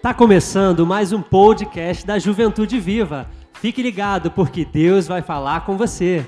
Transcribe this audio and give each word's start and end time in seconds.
Tá 0.00 0.14
começando 0.14 0.86
mais 0.86 1.12
um 1.12 1.20
podcast 1.20 2.06
da 2.06 2.20
Juventude 2.20 2.78
Viva. 2.78 3.28
Fique 3.54 3.82
ligado 3.82 4.30
porque 4.30 4.64
Deus 4.64 5.08
vai 5.08 5.22
falar 5.22 5.66
com 5.66 5.76
você. 5.76 6.24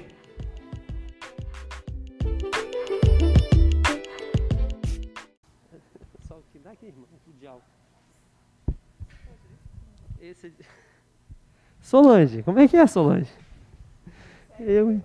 Solange, 11.80 12.42
como 12.42 12.58
é 12.58 12.66
que 12.66 12.76
é, 12.76 12.84
Solange? 12.88 13.30
Eu? 14.58 15.00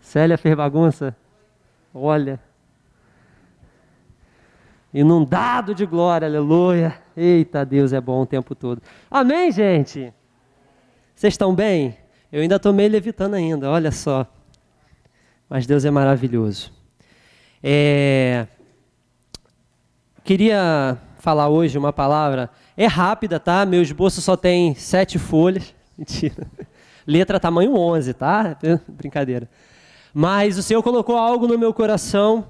Célia 0.00 0.38
fez 0.38 0.56
bagunça? 0.56 1.16
Olha. 1.92 2.40
Inundado 4.92 5.74
de 5.74 5.86
glória, 5.86 6.28
aleluia. 6.28 6.94
Eita, 7.16 7.64
Deus 7.64 7.94
é 7.94 8.00
bom 8.00 8.22
o 8.22 8.26
tempo 8.26 8.54
todo. 8.54 8.82
Amém, 9.10 9.50
gente? 9.50 10.12
Vocês 11.14 11.32
estão 11.32 11.54
bem? 11.54 11.96
Eu 12.30 12.42
ainda 12.42 12.56
estou 12.56 12.74
meio 12.74 12.90
levitando 12.90 13.34
ainda, 13.34 13.70
olha 13.70 13.90
só. 13.90 14.26
Mas 15.48 15.66
Deus 15.66 15.86
é 15.86 15.90
maravilhoso. 15.90 16.72
É... 17.62 18.46
Queria 20.24 20.98
falar 21.18 21.48
hoje 21.48 21.78
uma 21.78 21.92
palavra. 21.92 22.50
É 22.76 22.86
rápida, 22.86 23.40
tá? 23.40 23.64
Meu 23.64 23.80
esboço 23.80 24.20
só 24.20 24.36
tem 24.36 24.74
sete 24.74 25.18
folhas. 25.18 25.74
Mentira. 25.96 26.46
Letra 27.06 27.40
tamanho 27.40 27.74
11, 27.74 28.12
tá? 28.12 28.58
Brincadeira. 28.86 29.48
Mas 30.12 30.58
o 30.58 30.62
Senhor 30.62 30.82
colocou 30.82 31.16
algo 31.16 31.46
no 31.46 31.56
meu 31.56 31.72
coração 31.72 32.46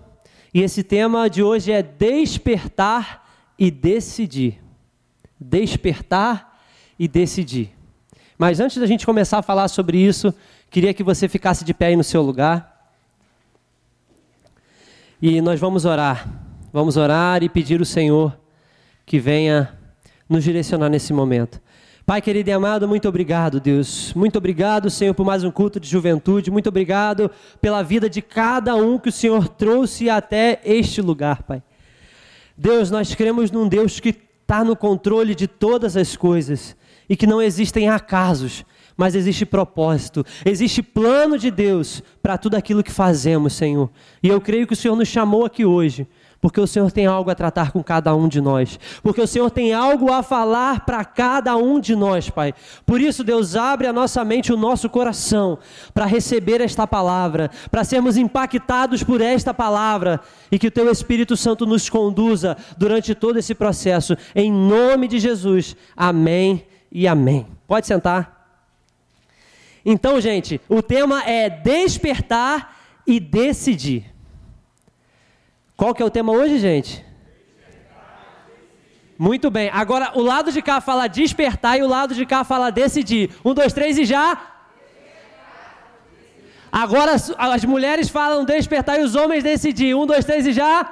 e 0.54 0.60
esse 0.60 0.82
tema 0.82 1.30
de 1.30 1.42
hoje 1.42 1.72
é 1.72 1.82
despertar 1.82 3.28
e 3.58 3.70
decidir. 3.70 4.62
Despertar 5.40 6.60
e 6.98 7.08
decidir. 7.08 7.70
Mas 8.36 8.60
antes 8.60 8.76
da 8.76 8.86
gente 8.86 9.06
começar 9.06 9.38
a 9.38 9.42
falar 9.42 9.68
sobre 9.68 9.98
isso, 9.98 10.34
queria 10.70 10.92
que 10.92 11.02
você 11.02 11.28
ficasse 11.28 11.64
de 11.64 11.72
pé 11.72 11.86
aí 11.86 11.96
no 11.96 12.04
seu 12.04 12.22
lugar. 12.22 12.92
E 15.20 15.40
nós 15.40 15.58
vamos 15.58 15.84
orar. 15.84 16.28
Vamos 16.72 16.96
orar 16.96 17.42
e 17.42 17.48
pedir 17.48 17.80
o 17.80 17.86
Senhor 17.86 18.38
que 19.06 19.18
venha 19.18 19.78
nos 20.28 20.44
direcionar 20.44 20.88
nesse 20.88 21.12
momento. 21.12 21.60
Pai 22.04 22.20
querido 22.20 22.50
e 22.50 22.52
amado, 22.52 22.88
muito 22.88 23.08
obrigado, 23.08 23.60
Deus. 23.60 24.12
Muito 24.14 24.36
obrigado, 24.36 24.90
Senhor, 24.90 25.14
por 25.14 25.24
mais 25.24 25.44
um 25.44 25.52
culto 25.52 25.78
de 25.78 25.88
juventude. 25.88 26.50
Muito 26.50 26.68
obrigado 26.68 27.30
pela 27.60 27.80
vida 27.80 28.10
de 28.10 28.20
cada 28.20 28.74
um 28.74 28.98
que 28.98 29.08
o 29.08 29.12
Senhor 29.12 29.46
trouxe 29.46 30.10
até 30.10 30.60
este 30.64 31.00
lugar, 31.00 31.44
Pai. 31.44 31.62
Deus, 32.58 32.90
nós 32.90 33.14
cremos 33.14 33.52
num 33.52 33.68
Deus 33.68 34.00
que 34.00 34.08
está 34.08 34.64
no 34.64 34.74
controle 34.74 35.32
de 35.32 35.46
todas 35.46 35.96
as 35.96 36.16
coisas 36.16 36.76
e 37.08 37.14
que 37.16 37.26
não 37.26 37.40
existem 37.40 37.88
acasos, 37.88 38.64
mas 38.96 39.14
existe 39.14 39.46
propósito, 39.46 40.26
existe 40.44 40.82
plano 40.82 41.38
de 41.38 41.52
Deus 41.52 42.02
para 42.20 42.36
tudo 42.36 42.56
aquilo 42.56 42.82
que 42.82 42.90
fazemos, 42.90 43.52
Senhor. 43.52 43.88
E 44.20 44.26
eu 44.26 44.40
creio 44.40 44.66
que 44.66 44.72
o 44.72 44.76
Senhor 44.76 44.96
nos 44.96 45.06
chamou 45.06 45.44
aqui 45.44 45.64
hoje 45.64 46.08
porque 46.42 46.60
o 46.60 46.66
Senhor 46.66 46.90
tem 46.90 47.06
algo 47.06 47.30
a 47.30 47.36
tratar 47.36 47.70
com 47.70 47.84
cada 47.84 48.12
um 48.16 48.26
de 48.26 48.40
nós, 48.40 48.78
porque 49.00 49.20
o 49.20 49.26
Senhor 49.28 49.48
tem 49.48 49.72
algo 49.72 50.12
a 50.12 50.24
falar 50.24 50.84
para 50.84 51.04
cada 51.04 51.56
um 51.56 51.78
de 51.78 51.94
nós, 51.94 52.28
Pai. 52.28 52.52
Por 52.84 53.00
isso, 53.00 53.22
Deus, 53.22 53.54
abre 53.54 53.86
a 53.86 53.92
nossa 53.92 54.24
mente, 54.24 54.52
o 54.52 54.56
nosso 54.56 54.90
coração, 54.90 55.56
para 55.94 56.04
receber 56.04 56.60
esta 56.60 56.84
palavra, 56.84 57.48
para 57.70 57.84
sermos 57.84 58.16
impactados 58.16 59.04
por 59.04 59.20
esta 59.20 59.54
palavra 59.54 60.20
e 60.50 60.58
que 60.58 60.66
o 60.66 60.70
Teu 60.70 60.90
Espírito 60.90 61.36
Santo 61.36 61.64
nos 61.64 61.88
conduza 61.88 62.56
durante 62.76 63.14
todo 63.14 63.38
esse 63.38 63.54
processo, 63.54 64.16
em 64.34 64.50
nome 64.50 65.06
de 65.06 65.20
Jesus. 65.20 65.76
Amém 65.96 66.66
e 66.90 67.06
amém. 67.06 67.46
Pode 67.68 67.86
sentar. 67.86 68.42
Então, 69.84 70.20
gente, 70.20 70.60
o 70.68 70.82
tema 70.82 71.22
é 71.22 71.48
despertar 71.48 72.76
e 73.06 73.20
decidir. 73.20 74.11
Qual 75.82 75.92
que 75.92 76.00
é 76.00 76.06
o 76.06 76.10
tema 76.10 76.30
hoje, 76.30 76.60
gente? 76.60 77.04
Muito 79.18 79.50
bem. 79.50 79.68
Agora, 79.72 80.12
o 80.14 80.22
lado 80.22 80.52
de 80.52 80.62
cá 80.62 80.80
fala 80.80 81.08
despertar 81.08 81.76
e 81.76 81.82
o 81.82 81.88
lado 81.88 82.14
de 82.14 82.24
cá 82.24 82.44
fala 82.44 82.70
decidir. 82.70 83.30
Um, 83.44 83.52
dois, 83.52 83.72
três 83.72 83.98
e 83.98 84.04
já. 84.04 84.40
Agora 86.70 87.16
as 87.36 87.64
mulheres 87.64 88.08
falam 88.08 88.44
despertar 88.44 89.00
e 89.00 89.02
os 89.02 89.16
homens 89.16 89.42
decidir. 89.42 89.92
Um, 89.96 90.06
dois, 90.06 90.24
três 90.24 90.46
e 90.46 90.52
já. 90.52 90.88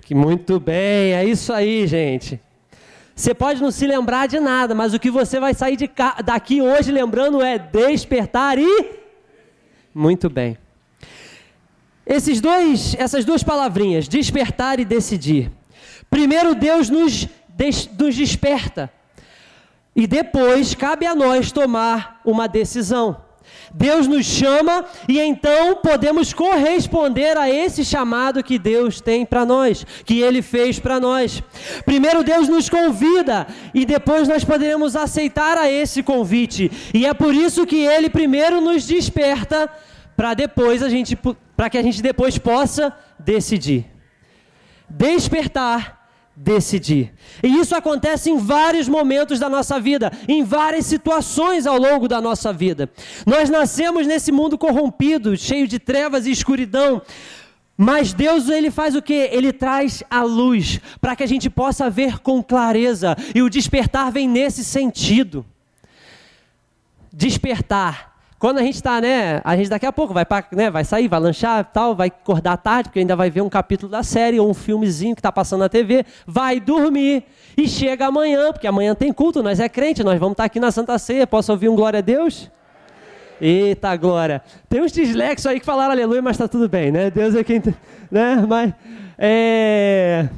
Que 0.00 0.12
muito 0.12 0.58
bem, 0.58 1.14
é 1.14 1.24
isso 1.24 1.52
aí, 1.52 1.86
gente. 1.86 2.40
Você 3.14 3.32
pode 3.32 3.62
não 3.62 3.70
se 3.70 3.86
lembrar 3.86 4.26
de 4.26 4.40
nada, 4.40 4.74
mas 4.74 4.92
o 4.92 4.98
que 4.98 5.08
você 5.08 5.38
vai 5.38 5.54
sair 5.54 5.78
daqui 6.24 6.60
hoje 6.60 6.90
lembrando 6.90 7.40
é 7.40 7.60
despertar 7.60 8.58
e. 8.58 8.98
Muito 9.94 10.28
bem. 10.28 10.63
Esses 12.06 12.40
dois, 12.40 12.94
essas 12.98 13.24
duas 13.24 13.42
palavrinhas, 13.42 14.06
despertar 14.06 14.78
e 14.78 14.84
decidir. 14.84 15.50
Primeiro, 16.10 16.54
Deus 16.54 16.90
nos, 16.90 17.26
des, 17.48 17.88
nos 17.98 18.14
desperta. 18.14 18.90
E 19.96 20.06
depois, 20.06 20.74
cabe 20.74 21.06
a 21.06 21.14
nós 21.14 21.50
tomar 21.50 22.20
uma 22.24 22.46
decisão. 22.46 23.24
Deus 23.72 24.06
nos 24.06 24.24
chama 24.24 24.84
e 25.08 25.20
então 25.20 25.76
podemos 25.76 26.32
corresponder 26.32 27.36
a 27.36 27.50
esse 27.50 27.84
chamado 27.84 28.42
que 28.42 28.58
Deus 28.58 29.00
tem 29.00 29.26
para 29.26 29.44
nós, 29.44 29.84
que 30.04 30.20
Ele 30.20 30.42
fez 30.42 30.78
para 30.78 31.00
nós. 31.00 31.42
Primeiro 31.84 32.22
Deus 32.22 32.48
nos 32.48 32.68
convida 32.68 33.46
e 33.74 33.84
depois 33.84 34.28
nós 34.28 34.44
poderemos 34.44 34.94
aceitar 34.94 35.58
a 35.58 35.70
esse 35.70 36.02
convite. 36.02 36.70
E 36.92 37.04
é 37.04 37.12
por 37.12 37.34
isso 37.34 37.66
que 37.66 37.84
Ele 37.84 38.08
primeiro 38.08 38.60
nos 38.60 38.86
desperta 38.86 39.68
para 40.16 40.34
depois 40.34 40.82
a 40.82 40.88
gente 40.88 41.18
para 41.56 41.70
que 41.70 41.78
a 41.78 41.82
gente 41.82 42.02
depois 42.02 42.38
possa 42.38 42.92
decidir. 43.18 43.86
Despertar, 44.88 46.08
decidir. 46.36 47.12
E 47.42 47.48
isso 47.48 47.74
acontece 47.74 48.30
em 48.30 48.38
vários 48.38 48.88
momentos 48.88 49.38
da 49.38 49.48
nossa 49.48 49.78
vida, 49.78 50.12
em 50.28 50.42
várias 50.42 50.86
situações 50.86 51.66
ao 51.66 51.78
longo 51.78 52.08
da 52.08 52.20
nossa 52.20 52.52
vida. 52.52 52.90
Nós 53.24 53.48
nascemos 53.48 54.06
nesse 54.06 54.32
mundo 54.32 54.58
corrompido, 54.58 55.36
cheio 55.36 55.66
de 55.68 55.78
trevas 55.78 56.26
e 56.26 56.30
escuridão. 56.30 57.02
Mas 57.76 58.12
Deus, 58.12 58.48
ele 58.48 58.70
faz 58.70 58.94
o 58.94 59.02
que? 59.02 59.14
Ele 59.14 59.52
traz 59.52 60.02
a 60.08 60.22
luz 60.22 60.80
para 61.00 61.16
que 61.16 61.24
a 61.24 61.26
gente 61.26 61.50
possa 61.50 61.90
ver 61.90 62.20
com 62.20 62.42
clareza. 62.42 63.16
E 63.34 63.42
o 63.42 63.50
despertar 63.50 64.12
vem 64.12 64.28
nesse 64.28 64.64
sentido. 64.64 65.44
Despertar 67.12 68.13
quando 68.38 68.58
a 68.58 68.62
gente 68.62 68.74
está, 68.74 69.00
né? 69.00 69.40
A 69.44 69.56
gente 69.56 69.70
daqui 69.70 69.86
a 69.86 69.92
pouco 69.92 70.12
vai, 70.12 70.24
pra, 70.24 70.44
né, 70.52 70.70
vai 70.70 70.84
sair, 70.84 71.08
vai 71.08 71.20
lanchar 71.20 71.64
tal, 71.72 71.94
vai 71.94 72.08
acordar 72.08 72.56
tarde, 72.56 72.88
porque 72.88 72.98
ainda 72.98 73.16
vai 73.16 73.30
ver 73.30 73.40
um 73.40 73.48
capítulo 73.48 73.90
da 73.90 74.02
série 74.02 74.38
ou 74.38 74.50
um 74.50 74.54
filmezinho 74.54 75.14
que 75.14 75.20
está 75.20 75.32
passando 75.32 75.60
na 75.60 75.68
TV, 75.68 76.04
vai 76.26 76.60
dormir 76.60 77.24
e 77.56 77.68
chega 77.68 78.06
amanhã, 78.06 78.52
porque 78.52 78.66
amanhã 78.66 78.94
tem 78.94 79.12
culto, 79.12 79.42
nós 79.42 79.60
é 79.60 79.68
crente, 79.68 80.02
nós 80.02 80.18
vamos 80.18 80.32
estar 80.32 80.42
tá 80.42 80.46
aqui 80.46 80.60
na 80.60 80.70
Santa 80.70 80.98
Ceia. 80.98 81.26
Posso 81.26 81.52
ouvir 81.52 81.68
um 81.68 81.76
glória 81.76 81.98
a 81.98 82.02
Deus? 82.02 82.50
Eita 83.40 83.96
glória! 83.96 84.42
Tem 84.68 84.82
uns 84.82 84.92
dislexos 84.92 85.46
aí 85.46 85.58
que 85.58 85.66
falaram 85.66 85.92
aleluia, 85.92 86.22
mas 86.22 86.36
está 86.36 86.46
tudo 86.46 86.68
bem, 86.68 86.90
né? 86.90 87.10
Deus 87.10 87.34
é 87.34 87.42
quem. 87.42 87.62
Né? 88.10 88.44
Mas. 88.46 88.72
É. 89.18 90.28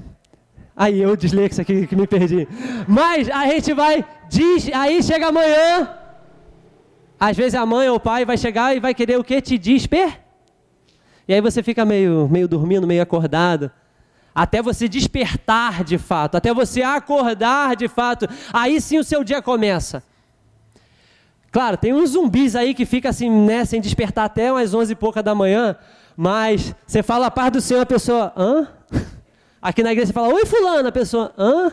Aí 0.77 1.01
eu 1.01 1.17
dislexo 1.17 1.61
aqui 1.61 1.87
que 1.87 1.97
me 1.97 2.07
perdi. 2.07 2.47
Mas 2.87 3.31
a 3.31 3.47
gente 3.47 3.73
vai. 3.73 4.05
Diz, 4.29 4.71
aí 4.73 5.03
chega 5.03 5.29
amanhã. 5.29 6.06
Às 7.19 7.37
vezes 7.37 7.55
a 7.55 7.65
mãe 7.65 7.89
ou 7.89 7.97
o 7.97 8.01
pai 8.01 8.25
vai 8.25 8.37
chegar 8.37 8.77
e 8.77 8.81
vai 8.81 8.95
querer 8.95 9.19
o 9.19 9.25
que? 9.25 9.41
Te 9.41 9.57
desper. 9.57 10.21
E 11.27 11.35
aí 11.35 11.41
você 11.41 11.63
fica 11.63 11.85
meio, 11.85 12.29
meio 12.31 12.47
dormindo, 12.47 12.87
meio 12.87 13.03
acordado. 13.03 13.71
Até 14.35 14.61
você 14.61 14.87
despertar 14.87 15.83
de 15.83 15.97
fato, 15.97 16.37
até 16.37 16.53
você 16.53 16.83
acordar 16.83 17.75
de 17.75 17.89
fato. 17.89 18.29
Aí 18.53 18.81
sim 18.81 18.99
o 18.99 19.05
seu 19.05 19.25
dia 19.25 19.41
começa. 19.41 20.03
Claro, 21.51 21.79
tem 21.79 21.95
uns 21.95 22.11
zumbis 22.11 22.55
aí 22.55 22.75
que 22.75 22.85
fica 22.85 23.09
assim, 23.09 23.31
né, 23.31 23.65
sem 23.65 23.81
despertar 23.81 24.27
até 24.27 24.53
umas 24.53 24.75
onze 24.75 24.93
e 24.93 24.97
pouca 24.97 25.23
da 25.23 25.35
manhã. 25.35 25.75
Mas 26.15 26.75
você 26.87 27.03
fala 27.03 27.27
a 27.27 27.31
paz 27.31 27.51
do 27.51 27.63
Senhor, 27.63 27.81
a 27.81 27.87
pessoa, 27.87 28.33
hã? 28.37 28.69
Aqui 29.61 29.83
na 29.83 29.91
igreja 29.91 30.09
você 30.09 30.13
fala, 30.13 30.29
oi 30.35 30.45
fulano, 30.45 30.89
a 30.89 30.93
pessoa, 30.93 31.33
hã? 31.39 31.73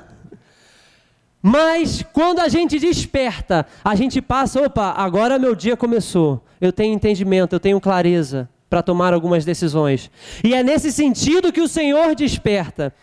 Mas 1.46 2.02
quando 2.14 2.40
a 2.40 2.48
gente 2.48 2.80
desperta, 2.80 3.68
a 3.84 3.96
gente 3.96 4.22
passa, 4.22 4.62
opa, 4.62 4.94
agora 4.96 5.38
meu 5.38 5.54
dia 5.54 5.76
começou. 5.76 6.42
Eu 6.62 6.72
tenho 6.72 6.94
entendimento, 6.94 7.54
eu 7.54 7.60
tenho 7.60 7.82
clareza 7.82 8.50
para 8.70 8.82
tomar 8.82 9.14
algumas 9.14 9.44
decisões. 9.44 10.10
E 10.42 10.54
é 10.56 10.64
nesse 10.64 10.90
sentido 10.90 11.52
que 11.52 11.60
o 11.60 11.68
Senhor 11.68 12.16
desperta. 12.16 12.94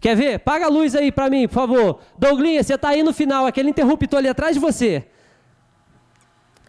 Quer 0.00 0.16
ver? 0.16 0.38
Paga 0.38 0.64
a 0.64 0.68
luz 0.70 0.94
aí 0.94 1.12
para 1.12 1.28
mim, 1.28 1.46
por 1.46 1.54
favor. 1.54 2.00
Douglinha, 2.18 2.62
você 2.62 2.74
está 2.74 2.88
aí 2.88 3.02
no 3.02 3.12
final, 3.12 3.44
aquele 3.44 3.68
interruptor 3.68 4.18
ali 4.18 4.28
atrás 4.28 4.54
de 4.54 4.60
você. 4.60 5.06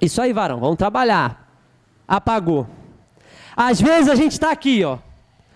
Isso 0.01 0.21
aí, 0.21 0.33
varão, 0.33 0.59
vamos 0.59 0.75
trabalhar. 0.75 1.49
Apagou. 2.05 2.67
Às 3.55 3.79
vezes 3.79 4.09
a 4.09 4.15
gente 4.15 4.33
está 4.33 4.51
aqui, 4.51 4.83
ó, 4.83 4.97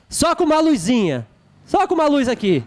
só 0.08 0.34
com 0.36 0.46
uma 0.46 0.62
luzinha, 0.62 1.28
só 1.66 1.86
com 1.86 1.96
uma 1.96 2.08
luz 2.08 2.30
aqui. 2.30 2.64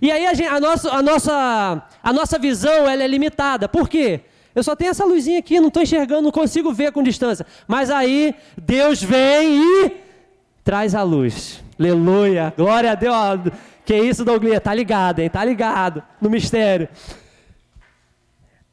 E 0.00 0.10
aí 0.10 0.26
a, 0.26 0.34
gente, 0.34 0.48
a, 0.48 0.58
nossa, 0.58 0.90
a, 0.90 1.02
nossa, 1.02 1.82
a 2.02 2.12
nossa 2.12 2.38
visão 2.38 2.88
ela 2.88 3.02
é 3.02 3.06
limitada. 3.06 3.68
Por 3.68 3.88
quê? 3.88 4.20
Eu 4.54 4.62
só 4.62 4.74
tenho 4.74 4.90
essa 4.90 5.04
luzinha 5.04 5.38
aqui, 5.38 5.60
não 5.60 5.68
estou 5.68 5.82
enxergando, 5.82 6.22
não 6.22 6.32
consigo 6.32 6.72
ver 6.72 6.92
com 6.92 7.02
distância. 7.02 7.46
Mas 7.68 7.90
aí 7.90 8.34
Deus 8.56 9.02
vem 9.02 9.62
e 9.62 9.92
traz 10.64 10.94
a 10.94 11.02
luz. 11.02 11.62
Aleluia. 11.78 12.52
Glória 12.56 12.92
a 12.92 12.94
Deus. 12.94 13.52
Que 13.84 13.96
isso, 13.96 14.24
Douglas? 14.24 14.60
Tá 14.60 14.74
ligado, 14.74 15.20
hein? 15.20 15.30
Tá 15.30 15.44
ligado 15.44 16.02
no 16.20 16.28
mistério. 16.28 16.88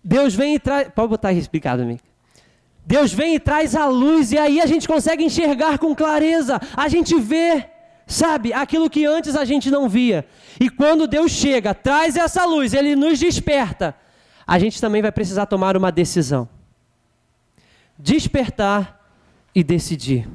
Deus 0.04 0.34
vem 0.34 0.56
e 0.56 0.60
traz. 0.60 0.90
Pode 0.90 1.10
botar 1.10 1.34
explicado, 1.34 1.82
amigo. 1.82 2.00
Deus 2.86 3.12
vem 3.12 3.36
e 3.36 3.40
traz 3.40 3.76
a 3.76 3.86
luz, 3.86 4.32
e 4.32 4.38
aí 4.38 4.62
a 4.62 4.66
gente 4.66 4.88
consegue 4.88 5.22
enxergar 5.22 5.78
com 5.78 5.94
clareza. 5.94 6.58
A 6.76 6.88
gente 6.88 7.20
vê, 7.20 7.66
sabe, 8.08 8.54
aquilo 8.54 8.90
que 8.90 9.06
antes 9.06 9.36
a 9.36 9.44
gente 9.44 9.70
não 9.70 9.90
via. 9.90 10.26
E 10.60 10.70
quando 10.70 11.06
Deus 11.06 11.32
chega, 11.32 11.76
traz 11.76 12.16
essa 12.16 12.46
luz, 12.46 12.74
ele 12.74 12.96
nos 12.96 13.20
desperta. 13.20 13.94
A 14.46 14.58
gente 14.58 14.80
também 14.80 15.02
vai 15.02 15.12
precisar 15.12 15.46
tomar 15.46 15.76
uma 15.76 15.92
decisão. 15.92 16.48
Despertar 18.00 19.02
e 19.54 19.62
decidir. 19.64 20.28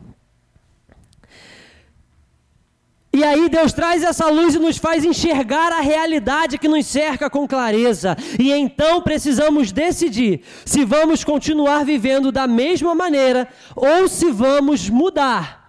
E 3.14 3.24
aí 3.24 3.48
Deus 3.48 3.72
traz 3.72 4.02
essa 4.02 4.28
luz 4.28 4.54
e 4.54 4.58
nos 4.58 4.78
faz 4.78 5.04
enxergar 5.04 5.70
a 5.70 5.80
realidade 5.80 6.58
que 6.58 6.68
nos 6.68 6.86
cerca 6.86 7.28
com 7.28 7.46
clareza. 7.46 8.16
E 8.38 8.50
então 8.52 9.02
precisamos 9.02 9.70
decidir 9.70 10.42
se 10.64 10.84
vamos 10.84 11.22
continuar 11.22 11.84
vivendo 11.84 12.32
da 12.32 12.46
mesma 12.46 12.94
maneira 12.94 13.48
ou 13.76 14.08
se 14.08 14.30
vamos 14.30 14.88
mudar 14.88 15.61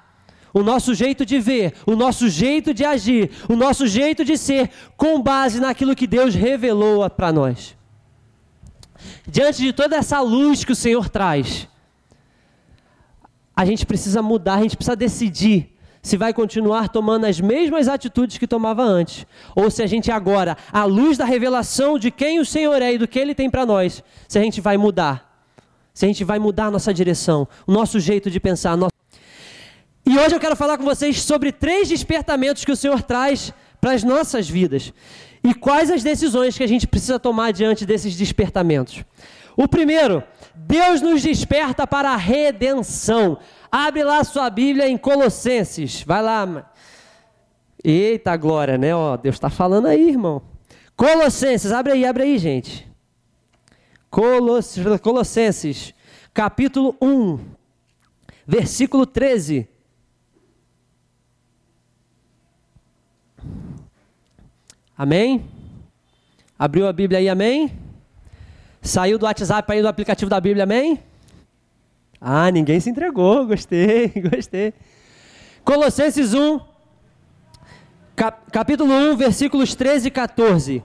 o 0.54 0.62
nosso 0.62 0.94
jeito 0.94 1.26
de 1.26 1.40
ver, 1.40 1.74
o 1.86 1.96
nosso 1.96 2.30
jeito 2.30 2.74
de 2.74 2.86
agir, 2.86 3.32
o 3.50 3.56
nosso 3.56 3.88
jeito 3.88 4.24
de 4.24 4.38
ser, 4.38 4.70
com 4.96 5.22
base 5.22 5.60
naquilo 5.60 5.96
que 5.96 6.06
Deus 6.06 6.36
revelou 6.36 7.10
para 7.10 7.32
nós. 7.32 7.76
Diante 9.28 9.62
de 9.62 9.74
toda 9.74 9.96
essa 9.96 10.22
luz 10.22 10.64
que 10.64 10.72
o 10.72 10.76
Senhor 10.76 11.10
traz, 11.10 11.68
a 13.56 13.66
gente 13.66 13.86
precisa 13.86 14.22
mudar, 14.22 14.56
a 14.56 14.62
gente 14.62 14.78
precisa 14.78 14.96
decidir 14.96 15.74
se 16.02 16.18
vai 16.18 16.34
continuar 16.34 16.90
tomando 16.90 17.26
as 17.26 17.40
mesmas 17.40 17.88
atitudes 17.88 18.38
que 18.38 18.46
tomava 18.46 18.84
antes, 18.84 19.26
ou 19.56 19.72
se 19.72 19.82
a 19.82 19.88
gente 19.88 20.12
agora, 20.12 20.58
à 20.72 20.84
luz 20.84 21.18
da 21.18 21.24
revelação 21.24 21.98
de 21.98 22.12
quem 22.12 22.40
o 22.40 22.46
Senhor 22.46 22.82
é 22.82 22.94
e 22.94 22.98
do 22.98 23.08
que 23.08 23.18
Ele 23.18 23.34
tem 23.34 23.50
para 23.50 23.66
nós, 23.66 24.04
se 24.28 24.38
a 24.38 24.42
gente 24.42 24.60
vai 24.60 24.76
mudar, 24.76 25.48
se 25.94 26.04
a 26.06 26.08
gente 26.08 26.24
vai 26.26 26.40
mudar 26.40 26.66
a 26.66 26.72
nossa 26.72 26.94
direção, 26.94 27.48
o 27.66 27.72
nosso 27.72 28.00
jeito 28.00 28.30
de 28.30 28.40
pensar. 28.40 28.78
E 30.06 30.20
hoje 30.20 30.36
eu 30.36 30.40
quero 30.40 30.56
falar 30.56 30.78
com 30.78 30.84
vocês 30.84 31.22
sobre 31.22 31.52
três 31.52 31.88
despertamentos 31.88 32.66
que 32.66 32.72
o 32.72 32.76
Senhor 32.76 33.02
traz 33.02 33.54
para 33.80 33.94
as 33.94 34.04
nossas 34.04 34.50
vidas 34.50 34.94
e 35.42 35.54
quais 35.54 35.90
as 35.90 36.04
decisões 36.04 36.58
que 36.58 36.64
a 36.64 36.68
gente 36.68 36.86
precisa 36.86 37.18
tomar 37.18 37.52
diante 37.52 37.86
desses 37.86 38.16
despertamentos. 38.16 39.04
O 39.56 39.66
primeiro, 39.66 40.22
Deus 40.54 41.02
nos 41.02 41.22
desperta 41.22 41.88
para 41.88 42.12
a 42.12 42.18
redenção. 42.18 43.40
Abre 43.72 44.04
lá 44.04 44.24
sua 44.26 44.50
Bíblia 44.50 44.90
em 44.90 44.98
Colossenses. 44.98 46.04
Vai 46.04 46.22
lá. 46.22 46.72
Eita 47.82 48.36
glória, 48.36 48.78
né? 48.78 48.94
Ó, 48.94 49.16
Deus 49.16 49.36
está 49.36 49.50
falando 49.50 49.88
aí, 49.88 50.10
irmão. 50.10 50.42
Colossenses, 50.98 51.72
abre 51.72 51.94
aí, 51.94 52.06
abre 52.06 52.24
aí, 52.24 52.38
gente. 52.38 52.88
Coloss... 54.10 54.76
Colossenses, 55.02 55.94
capítulo 56.34 56.96
1, 57.02 57.40
versículo 58.46 59.06
13. 59.06 59.70
Amém? 64.98 65.44
Abriu 66.58 66.88
a 66.88 66.94
Bíblia 66.94 67.20
aí, 67.20 67.28
amém? 67.28 67.72
Saiu 68.80 69.18
do 69.18 69.26
WhatsApp 69.26 69.72
aí 69.72 69.82
do 69.82 69.88
aplicativo 69.88 70.30
da 70.30 70.40
Bíblia, 70.40 70.66
amém? 70.66 71.00
Ah, 72.22 72.52
ninguém 72.52 72.80
se 72.80 72.92
entregou, 72.92 73.46
gostei, 73.48 74.10
gostei. 74.30 74.74
Colossenses 75.66 76.34
1, 76.36 76.60
cap, 78.16 78.52
capítulo 78.52 78.94
1, 78.94 79.18
versículos 79.18 79.74
13 79.74 80.10
e 80.10 80.12
14. 80.12 80.84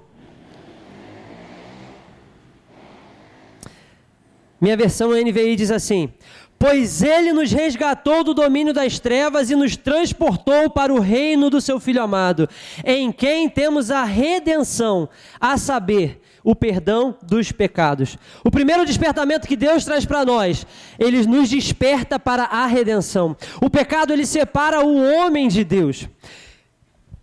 Minha 4.59 4.77
versão 4.77 5.11
NVI 5.11 5.55
diz 5.55 5.71
assim: 5.71 6.13
Pois 6.59 7.03
ele 7.03 7.33
nos 7.33 7.53
resgatou 7.53 8.25
do 8.25 8.35
domínio 8.35 8.73
das 8.73 8.99
trevas 8.99 9.49
e 9.51 9.55
nos 9.55 9.77
transportou 9.77 10.69
para 10.69 10.93
o 10.93 10.99
reino 10.99 11.49
do 11.49 11.61
seu 11.61 11.79
Filho 11.79 12.03
amado, 12.03 12.49
em 12.85 13.13
quem 13.13 13.49
temos 13.49 13.91
a 13.91 14.03
redenção, 14.03 15.09
a 15.41 15.57
saber, 15.57 16.21
o 16.43 16.55
perdão 16.55 17.17
dos 17.23 17.53
pecados. 17.53 18.17
O 18.43 18.51
primeiro 18.51 18.87
despertamento 18.87 19.47
que 19.47 19.55
Deus 19.57 19.85
traz 19.85 20.05
para 20.05 20.25
nós, 20.25 20.67
ele 20.99 21.27
nos 21.27 21.51
desperta 21.51 22.19
para 22.19 22.45
a 22.45 22.67
redenção. 22.67 23.37
O 23.61 23.69
pecado 23.69 24.13
ele 24.13 24.25
separa 24.25 24.85
o 24.85 24.97
homem 24.97 25.47
de 25.47 25.63
Deus. 25.63 26.09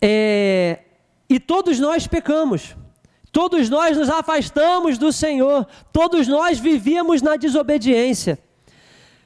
É, 0.01 0.79
e 1.27 1.39
todos 1.39 1.79
nós 1.79 2.05
pecamos. 2.05 2.75
Todos 3.31 3.69
nós 3.69 3.97
nos 3.97 4.09
afastamos 4.09 4.97
do 4.97 5.11
Senhor. 5.11 5.67
Todos 5.91 6.27
nós 6.27 6.59
vivíamos 6.59 7.21
na 7.21 7.35
desobediência. 7.35 8.39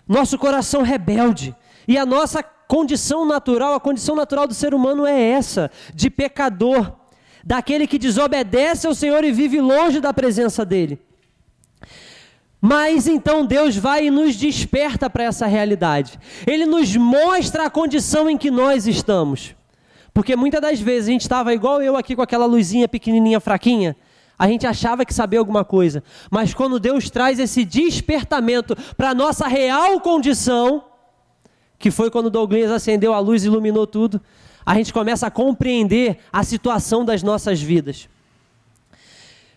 Nosso 0.10 0.40
coração 0.40 0.82
rebelde. 0.82 1.56
E 1.88 1.96
a 1.96 2.06
nossa 2.06 2.42
condição 2.42 3.26
natural, 3.26 3.76
a 3.76 3.80
condição 3.80 4.16
natural 4.16 4.48
do 4.48 4.56
ser 4.56 4.74
humano 4.74 5.06
é 5.06 5.22
essa, 5.22 5.70
de 5.94 6.10
pecador 6.10 6.92
daquele 7.44 7.86
que 7.86 8.00
desobedece 8.00 8.88
ao 8.88 8.96
Senhor 8.96 9.24
e 9.24 9.32
vive 9.32 9.62
longe 9.62 10.02
da 10.02 10.12
presença 10.12 10.66
dele. 10.66 11.00
Mas 12.60 13.08
então 13.08 13.46
Deus 13.46 13.78
vai 13.78 14.08
e 14.08 14.12
nos 14.12 14.36
desperta 14.36 15.10
para 15.10 15.24
essa 15.24 15.46
realidade. 15.46 16.20
Ele 16.46 16.66
nos 16.66 16.96
mostra 16.96 17.66
a 17.66 17.70
condição 17.70 18.30
em 18.30 18.38
que 18.38 18.52
nós 18.52 18.88
estamos. 18.88 19.56
Porque 20.14 20.36
muitas 20.36 20.60
das 20.60 20.82
vezes 20.82 21.08
a 21.08 21.12
gente 21.12 21.22
estava 21.22 21.54
igual 21.54 21.82
eu 21.82 21.96
aqui 21.96 22.16
com 22.16 22.22
aquela 22.22 22.46
luzinha 22.46 22.88
pequenininha, 22.88 23.40
fraquinha. 23.40 23.96
A 24.40 24.48
gente 24.48 24.66
achava 24.66 25.04
que 25.04 25.14
sabia 25.14 25.38
alguma 25.38 25.66
coisa. 25.66 26.02
Mas 26.32 26.54
quando 26.54 26.80
Deus 26.80 27.10
traz 27.10 27.38
esse 27.40 27.66
despertamento 27.66 28.74
para 28.96 29.10
a 29.10 29.14
nossa 29.14 29.46
real 29.48 30.00
condição, 30.00 30.86
que 31.78 31.92
foi 31.92 32.10
quando 32.10 32.30
Douglas 32.30 32.72
acendeu 32.72 33.14
a 33.14 33.20
luz 33.20 33.44
e 33.44 33.48
iluminou 33.48 33.86
tudo, 33.86 34.22
a 34.66 34.76
gente 34.76 34.94
começa 34.94 35.28
a 35.28 35.32
compreender 35.32 36.20
a 36.32 36.42
situação 36.44 37.04
das 37.04 37.22
nossas 37.22 37.62
vidas. 37.62 38.08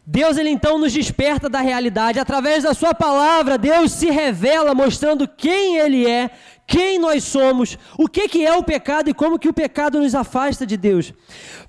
Deus 0.04 0.37
ele 0.37 0.50
então 0.50 0.78
nos 0.78 0.92
desperta 0.92 1.49
da 1.49 1.61
realidade 1.61 2.18
através 2.18 2.64
da 2.64 2.75
sua 2.75 2.92
palavra. 2.92 3.56
Deus 3.56 3.92
se 3.92 4.11
revela 4.11 4.75
mostrando 4.75 5.28
quem 5.28 5.76
ele 5.76 6.09
é, 6.09 6.30
quem 6.66 6.99
nós 6.99 7.23
somos, 7.23 7.78
o 7.97 8.09
que 8.09 8.26
que 8.26 8.44
é 8.44 8.52
o 8.56 8.64
pecado 8.64 9.09
e 9.09 9.14
como 9.14 9.38
que 9.38 9.49
o 9.49 9.52
pecado 9.52 10.00
nos 10.00 10.14
afasta 10.14 10.66
de 10.66 10.76
Deus. 10.76 11.14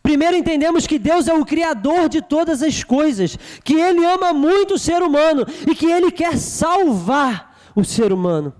Primeiro 0.01 0.35
entendemos 0.35 0.87
que 0.87 0.97
Deus 0.97 1.27
é 1.27 1.33
o 1.33 1.45
criador 1.45 2.09
de 2.09 2.21
todas 2.21 2.63
as 2.63 2.83
coisas, 2.83 3.37
que 3.63 3.75
ele 3.75 4.03
ama 4.03 4.33
muito 4.33 4.73
o 4.75 4.79
ser 4.79 5.03
humano 5.03 5.45
e 5.69 5.75
que 5.75 5.85
ele 5.85 6.11
quer 6.11 6.37
salvar 6.37 7.55
o 7.75 7.83
ser 7.83 8.11
humano 8.11 8.53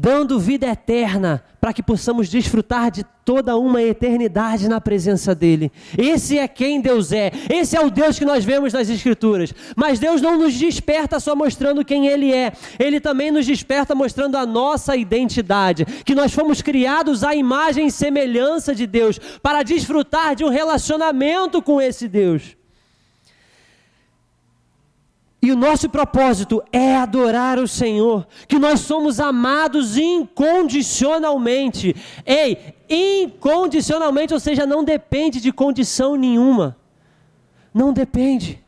dando 0.00 0.40
vida 0.40 0.66
eterna 0.66 1.44
para 1.60 1.74
que 1.74 1.82
possamos 1.82 2.30
desfrutar 2.30 2.90
de 2.90 3.04
toda 3.22 3.54
uma 3.58 3.82
eternidade 3.82 4.66
na 4.66 4.80
presença 4.80 5.34
dele. 5.34 5.70
Esse 5.96 6.38
é 6.38 6.48
quem 6.48 6.80
Deus 6.80 7.12
é. 7.12 7.30
Esse 7.50 7.76
é 7.76 7.80
o 7.84 7.90
Deus 7.90 8.18
que 8.18 8.24
nós 8.24 8.42
vemos 8.42 8.72
nas 8.72 8.88
escrituras. 8.88 9.52
Mas 9.76 9.98
Deus 9.98 10.22
não 10.22 10.38
nos 10.38 10.54
desperta 10.54 11.20
só 11.20 11.36
mostrando 11.36 11.84
quem 11.84 12.06
ele 12.06 12.32
é. 12.32 12.50
Ele 12.78 12.98
também 12.98 13.30
nos 13.30 13.44
desperta 13.44 13.94
mostrando 13.94 14.38
a 14.38 14.46
nossa 14.46 14.96
identidade, 14.96 15.84
que 15.84 16.14
nós 16.14 16.32
fomos 16.32 16.62
criados 16.62 17.22
à 17.22 17.34
imagem 17.34 17.88
e 17.88 17.92
semelhança 17.92 18.74
de 18.74 18.86
Deus 18.86 19.20
para 19.42 19.62
desfrutar 19.62 20.34
de 20.34 20.44
um 20.44 20.48
relacionamento 20.48 21.60
com 21.60 21.78
esse 21.78 22.08
Deus. 22.08 22.59
E 25.42 25.50
o 25.50 25.56
nosso 25.56 25.88
propósito 25.88 26.62
é 26.70 26.96
adorar 26.96 27.58
o 27.58 27.66
Senhor, 27.66 28.26
que 28.46 28.58
nós 28.58 28.80
somos 28.80 29.18
amados 29.18 29.96
incondicionalmente. 29.96 31.96
Ei, 32.26 32.74
incondicionalmente, 32.88 34.34
ou 34.34 34.40
seja, 34.40 34.66
não 34.66 34.84
depende 34.84 35.40
de 35.40 35.50
condição 35.50 36.14
nenhuma. 36.14 36.76
Não 37.72 37.90
depende. 37.90 38.62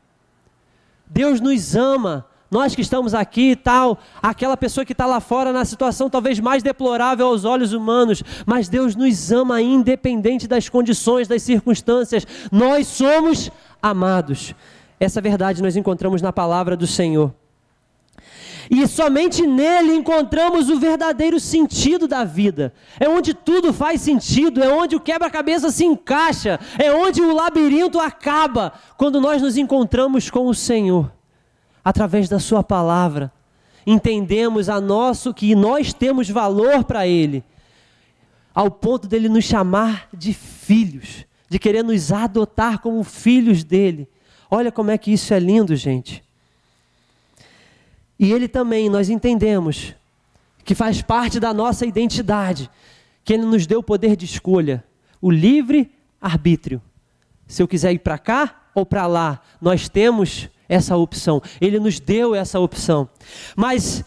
Deus 1.07 1.41
nos 1.41 1.77
ama. 1.77 2.25
Nós 2.51 2.75
que 2.75 2.83
estamos 2.83 3.15
aqui 3.15 3.53
e 3.53 3.57
tal, 3.57 3.99
aquela 4.23 4.59
pessoa 4.59 4.85
que 4.85 4.93
está 4.93 5.07
lá 5.07 5.21
fora 5.21 5.55
na 5.55 5.65
situação 5.65 6.11
talvez 6.11 6.39
mais 6.39 6.63
deplorável 6.63 7.27
aos 7.27 7.47
olhos 7.47 7.73
humanos, 7.73 8.23
mas 8.45 8.69
Deus 8.69 8.95
nos 8.95 9.33
ama 9.33 9.63
independente 9.63 10.47
das 10.47 10.69
condições, 10.69 11.27
das 11.27 11.43
circunstâncias. 11.43 12.27
Nós 12.51 12.87
somos 12.87 13.51
amados. 13.81 14.55
Essa 14.99 15.21
verdade 15.21 15.63
nós 15.63 15.77
encontramos 15.77 16.23
na 16.23 16.33
palavra 16.33 16.77
do 16.77 16.87
Senhor. 16.87 17.35
E 18.71 18.87
somente 18.87 19.47
nele 19.47 19.93
encontramos 19.93 20.71
o 20.71 20.79
verdadeiro 20.79 21.39
sentido 21.39 22.07
da 22.07 22.25
vida. 22.25 22.73
É 22.99 23.09
onde 23.09 23.35
tudo 23.35 23.73
faz 23.73 24.01
sentido, 24.01 24.63
é 24.63 24.69
onde 24.73 24.97
o 24.97 25.01
quebra-cabeça 25.01 25.71
se 25.71 25.85
encaixa, 25.85 26.59
é 26.79 26.93
onde 26.93 27.21
o 27.21 27.35
labirinto 27.35 27.99
acaba 27.99 28.73
quando 28.97 29.21
nós 29.21 29.43
nos 29.43 29.57
encontramos 29.57 30.31
com 30.31 30.47
o 30.47 30.55
Senhor 30.55 31.13
através 31.85 32.29
da 32.29 32.39
sua 32.39 32.63
palavra. 32.63 33.33
Entendemos 33.87 34.69
a 34.69 34.81
nosso 34.81 35.35
que 35.35 35.55
nós 35.55 35.93
temos 35.93 36.31
valor 36.31 36.85
para 36.85 37.07
ele, 37.07 37.43
ao 38.55 38.71
ponto 38.71 39.09
dele 39.09 39.29
nos 39.29 39.45
chamar 39.45 40.09
de 40.13 40.33
filhos, 40.33 41.27
de 41.49 41.59
querer 41.59 41.83
nos 41.83 42.13
adotar 42.13 42.79
como 42.81 43.03
filhos 43.03 43.65
dele. 43.65 44.09
Olha 44.55 44.71
como 44.71 44.91
é 44.91 44.99
que 44.99 45.11
isso 45.11 45.33
é 45.33 45.39
lindo, 45.39 45.75
gente. 45.75 46.23
E 48.19 48.31
ele 48.31 48.47
também, 48.47 48.91
nós 48.91 49.09
entendemos 49.09 49.95
que 50.63 50.75
faz 50.75 51.01
parte 51.01 51.41
da 51.41 51.55
nossa 51.55 51.87
identidade, 51.87 52.71
que 53.25 53.33
ele 53.33 53.47
nos 53.47 53.67
deu 53.67 53.79
o 53.79 53.83
poder 53.83 54.15
de 54.15 54.27
escolha, 54.27 54.85
o 55.23 55.31
livre 55.31 55.91
arbítrio. 56.21 56.83
Se 57.47 57.63
eu 57.63 57.67
quiser 57.67 57.95
ir 57.95 58.01
para 58.01 58.19
cá 58.19 58.67
ou 58.75 58.85
para 58.85 59.07
lá, 59.07 59.41
nós 59.59 59.89
temos 59.89 60.51
essa 60.69 60.99
opção. 60.99 61.41
Ele 61.59 61.81
nos 61.81 61.99
deu 61.99 62.35
essa 62.35 62.61
opção. 62.61 63.09
Mas 63.57 64.05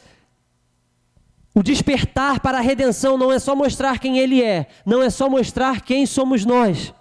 o 1.55 1.63
despertar 1.63 2.39
para 2.39 2.59
a 2.59 2.61
redenção 2.61 3.17
não 3.17 3.31
é 3.31 3.39
só 3.39 3.55
mostrar 3.55 3.97
quem 3.97 4.19
ele 4.19 4.43
é, 4.43 4.67
não 4.85 5.01
é 5.01 5.09
só 5.09 5.27
mostrar 5.27 5.81
quem 5.81 6.05
somos 6.05 6.45
nós, 6.45 6.93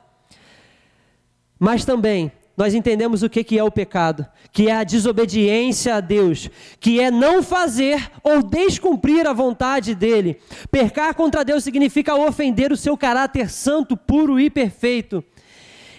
mas 1.58 1.84
também 1.84 2.32
nós 2.56 2.72
entendemos 2.72 3.22
o 3.22 3.28
que 3.28 3.58
é 3.58 3.64
o 3.64 3.70
pecado, 3.70 4.24
que 4.52 4.68
é 4.68 4.72
a 4.76 4.84
desobediência 4.84 5.96
a 5.96 6.00
Deus, 6.00 6.48
que 6.78 7.00
é 7.00 7.10
não 7.10 7.42
fazer 7.42 8.10
ou 8.22 8.42
descumprir 8.42 9.26
a 9.26 9.32
vontade 9.32 9.94
dele. 9.94 10.40
Pecar 10.70 11.14
contra 11.14 11.44
Deus 11.44 11.64
significa 11.64 12.14
ofender 12.14 12.70
o 12.70 12.76
seu 12.76 12.96
caráter 12.96 13.50
santo, 13.50 13.96
puro 13.96 14.38
e 14.38 14.48
perfeito. 14.48 15.24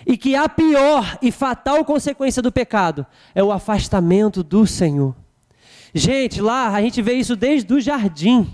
E 0.08 0.16
que 0.16 0.36
a 0.36 0.48
pior 0.48 1.18
e 1.22 1.32
fatal 1.32 1.84
consequência 1.84 2.42
do 2.42 2.52
pecado 2.52 3.06
é 3.34 3.44
o 3.44 3.52
afastamento 3.52 4.42
do 4.42 4.66
Senhor. 4.66 5.14
Gente, 5.94 6.40
lá 6.42 6.70
a 6.70 6.82
gente 6.82 7.02
vê 7.02 7.14
isso 7.14 7.36
desde 7.36 7.74
o 7.74 7.82
jardim. 7.82 8.48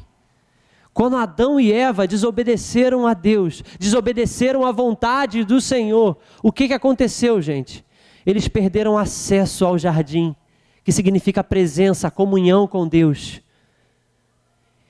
Quando 0.94 1.18
Adão 1.18 1.60
e 1.60 1.72
Eva 1.72 2.08
desobedeceram 2.08 3.06
a 3.06 3.14
Deus, 3.14 3.64
desobedeceram 3.80 4.66
à 4.66 4.72
vontade 4.72 5.44
do 5.46 5.62
Senhor, 5.62 6.18
o 6.42 6.52
que, 6.52 6.68
que 6.68 6.74
aconteceu, 6.74 7.42
gente? 7.42 7.86
Eles 8.26 8.48
perderam 8.48 8.98
acesso 8.98 9.66
ao 9.66 9.78
jardim, 9.78 10.36
que 10.84 10.92
significa 10.92 11.44
presença, 11.44 12.12
comunhão 12.12 12.68
com 12.68 12.88
Deus. 12.88 13.42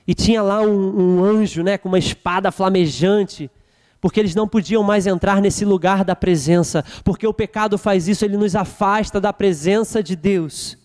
E 0.08 0.14
tinha 0.14 0.42
lá 0.42 0.62
um, 0.62 1.20
um 1.20 1.24
anjo, 1.24 1.64
né, 1.64 1.78
com 1.78 1.88
uma 1.88 2.00
espada 2.00 2.52
flamejante, 2.52 3.50
porque 4.00 4.20
eles 4.20 4.34
não 4.34 4.48
podiam 4.48 4.82
mais 4.82 5.06
entrar 5.06 5.42
nesse 5.42 5.64
lugar 5.64 6.04
da 6.04 6.16
presença, 6.16 6.84
porque 7.04 7.28
o 7.28 7.34
pecado 7.34 7.78
faz 7.78 8.08
isso, 8.08 8.26
ele 8.26 8.36
nos 8.36 8.56
afasta 8.56 9.22
da 9.22 9.32
presença 9.32 10.02
de 10.02 10.16
Deus. 10.16 10.78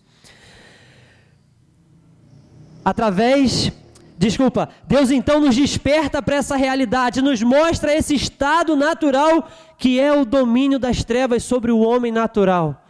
Através 2.85 3.73
Desculpa, 4.19 4.71
Deus 4.87 5.11
então 5.11 5.41
nos 5.41 5.55
desperta 5.55 6.23
para 6.23 6.37
essa 6.37 6.57
realidade, 6.57 7.21
nos 7.21 7.43
mostra 7.43 7.95
esse 7.95 8.15
estado 8.15 8.75
natural 8.75 9.49
que 9.79 10.01
é 10.01 10.11
o 10.13 10.25
domínio 10.25 10.79
das 10.79 11.05
trevas 11.05 11.43
sobre 11.43 11.71
o 11.71 11.81
homem 11.81 12.11
natural. 12.11 12.83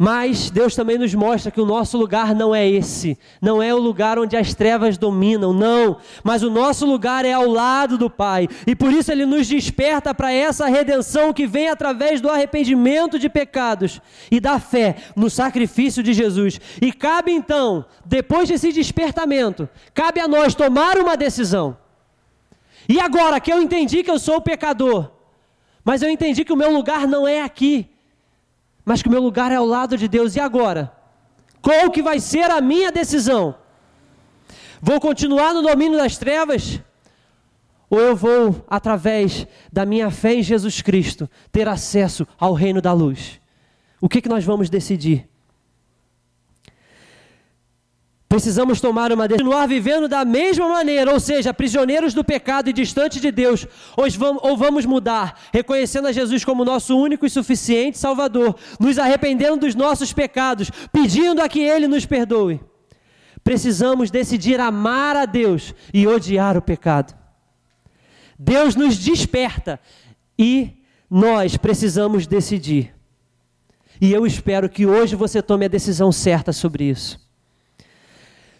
Mas 0.00 0.48
Deus 0.48 0.76
também 0.76 0.96
nos 0.96 1.12
mostra 1.12 1.50
que 1.50 1.60
o 1.60 1.66
nosso 1.66 1.98
lugar 1.98 2.32
não 2.32 2.54
é 2.54 2.68
esse, 2.68 3.18
não 3.42 3.60
é 3.60 3.74
o 3.74 3.78
lugar 3.78 4.16
onde 4.16 4.36
as 4.36 4.54
trevas 4.54 4.96
dominam, 4.96 5.52
não, 5.52 5.96
mas 6.22 6.44
o 6.44 6.50
nosso 6.50 6.86
lugar 6.86 7.24
é 7.24 7.32
ao 7.32 7.48
lado 7.48 7.98
do 7.98 8.08
Pai, 8.08 8.48
e 8.64 8.76
por 8.76 8.92
isso 8.92 9.10
Ele 9.10 9.26
nos 9.26 9.48
desperta 9.48 10.14
para 10.14 10.32
essa 10.32 10.68
redenção 10.68 11.32
que 11.32 11.48
vem 11.48 11.68
através 11.68 12.20
do 12.20 12.30
arrependimento 12.30 13.18
de 13.18 13.28
pecados 13.28 14.00
e 14.30 14.38
da 14.38 14.60
fé 14.60 14.94
no 15.16 15.28
sacrifício 15.28 16.00
de 16.00 16.12
Jesus. 16.12 16.60
E 16.80 16.92
cabe 16.92 17.32
então, 17.32 17.84
depois 18.04 18.48
desse 18.48 18.70
despertamento, 18.70 19.68
cabe 19.92 20.20
a 20.20 20.28
nós 20.28 20.54
tomar 20.54 20.96
uma 20.96 21.16
decisão. 21.16 21.76
E 22.88 23.00
agora 23.00 23.40
que 23.40 23.52
eu 23.52 23.60
entendi 23.60 24.04
que 24.04 24.10
eu 24.12 24.18
sou 24.20 24.40
pecador, 24.40 25.10
mas 25.84 26.02
eu 26.02 26.08
entendi 26.08 26.44
que 26.44 26.52
o 26.52 26.56
meu 26.56 26.72
lugar 26.72 27.04
não 27.08 27.26
é 27.26 27.42
aqui, 27.42 27.90
mas 28.88 29.02
que 29.02 29.08
o 29.08 29.12
meu 29.12 29.20
lugar 29.20 29.52
é 29.52 29.56
ao 29.56 29.66
lado 29.66 29.98
de 29.98 30.08
Deus. 30.08 30.34
E 30.34 30.40
agora? 30.40 30.90
Qual 31.60 31.90
que 31.90 32.00
vai 32.00 32.18
ser 32.18 32.50
a 32.50 32.58
minha 32.58 32.90
decisão? 32.90 33.54
Vou 34.80 34.98
continuar 34.98 35.52
no 35.52 35.60
domínio 35.60 35.98
das 35.98 36.16
trevas? 36.16 36.80
Ou 37.90 38.00
eu 38.00 38.16
vou, 38.16 38.64
através 38.66 39.46
da 39.70 39.84
minha 39.84 40.10
fé 40.10 40.36
em 40.36 40.42
Jesus 40.42 40.80
Cristo, 40.80 41.28
ter 41.52 41.68
acesso 41.68 42.26
ao 42.38 42.54
reino 42.54 42.80
da 42.80 42.94
luz? 42.94 43.38
O 44.00 44.08
que, 44.08 44.22
que 44.22 44.28
nós 44.28 44.42
vamos 44.42 44.70
decidir? 44.70 45.28
Precisamos 48.38 48.80
tomar 48.80 49.10
uma 49.10 49.26
decisão, 49.26 49.46
continuar 49.46 49.66
vivendo 49.66 50.06
da 50.06 50.24
mesma 50.24 50.68
maneira, 50.68 51.12
ou 51.12 51.18
seja, 51.18 51.52
prisioneiros 51.52 52.14
do 52.14 52.22
pecado 52.22 52.70
e 52.70 52.72
distante 52.72 53.18
de 53.18 53.32
Deus, 53.32 53.66
ou 53.96 54.56
vamos 54.56 54.86
mudar, 54.86 55.40
reconhecendo 55.52 56.06
a 56.06 56.12
Jesus 56.12 56.44
como 56.44 56.64
nosso 56.64 56.96
único 56.96 57.26
e 57.26 57.30
suficiente 57.30 57.98
Salvador, 57.98 58.56
nos 58.78 58.96
arrependendo 58.96 59.56
dos 59.56 59.74
nossos 59.74 60.12
pecados, 60.12 60.70
pedindo 60.92 61.42
a 61.42 61.48
que 61.48 61.58
Ele 61.58 61.88
nos 61.88 62.06
perdoe. 62.06 62.60
Precisamos 63.42 64.08
decidir 64.08 64.60
amar 64.60 65.16
a 65.16 65.24
Deus 65.24 65.74
e 65.92 66.06
odiar 66.06 66.56
o 66.56 66.62
pecado. 66.62 67.18
Deus 68.38 68.76
nos 68.76 68.96
desperta 68.96 69.80
e 70.38 70.80
nós 71.10 71.56
precisamos 71.56 72.24
decidir. 72.24 72.94
E 74.00 74.12
eu 74.12 74.24
espero 74.24 74.68
que 74.68 74.86
hoje 74.86 75.16
você 75.16 75.42
tome 75.42 75.64
a 75.64 75.68
decisão 75.68 76.12
certa 76.12 76.52
sobre 76.52 76.84
isso. 76.84 77.26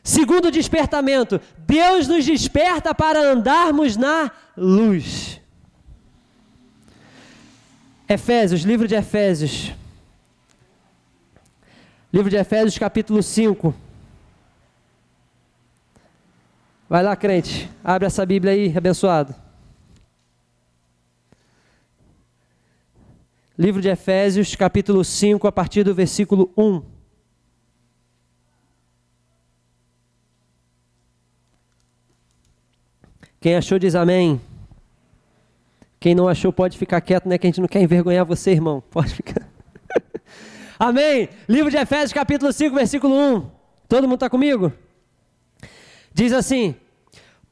Segundo 0.09 0.51
despertamento, 0.51 1.39
Deus 1.67 2.09
nos 2.09 2.25
desperta 2.25 2.95
para 2.95 3.21
andarmos 3.21 3.95
na 3.95 4.33
luz. 4.57 5.39
Efésios, 8.09 8.63
livro 8.63 8.89
de 8.89 8.95
Efésios. 8.95 9.71
Livro 12.11 12.31
de 12.31 12.37
Efésios, 12.37 12.79
capítulo 12.79 13.23
5. 13.23 13.75
Vai 16.89 17.03
lá, 17.03 17.15
crente. 17.15 17.71
Abre 17.85 18.07
essa 18.07 18.25
Bíblia 18.25 18.55
aí, 18.55 18.75
abençoado. 18.75 19.35
Livro 23.59 23.83
de 23.83 23.91
Efésios, 23.91 24.57
capítulo 24.57 25.05
5, 25.05 25.47
a 25.47 25.53
partir 25.53 25.85
do 25.85 25.95
versículo 25.95 26.51
1. 26.57 26.98
Quem 33.41 33.55
achou 33.55 33.79
diz 33.79 33.95
amém. 33.95 34.41
Quem 36.01 36.15
não 36.15 36.29
achou 36.29 36.53
pode 36.53 36.77
ficar 36.77 37.01
quieto, 37.01 37.29
né? 37.29 37.39
Que 37.39 37.47
a 37.47 37.51
gente 37.51 37.61
não 37.61 37.69
quer 37.69 37.81
envergonhar 37.81 38.25
você, 38.25 38.53
irmão. 38.53 38.83
Pode 38.91 39.15
ficar. 39.15 39.49
amém. 40.79 41.29
Livro 41.49 41.71
de 41.71 41.77
Efésios, 41.77 42.13
capítulo 42.13 42.53
5, 42.53 42.75
versículo 42.75 43.15
1. 43.15 43.51
Todo 43.89 44.05
mundo 44.05 44.15
está 44.15 44.31
comigo? 44.31 44.73
Diz 46.13 46.33
assim: 46.33 46.75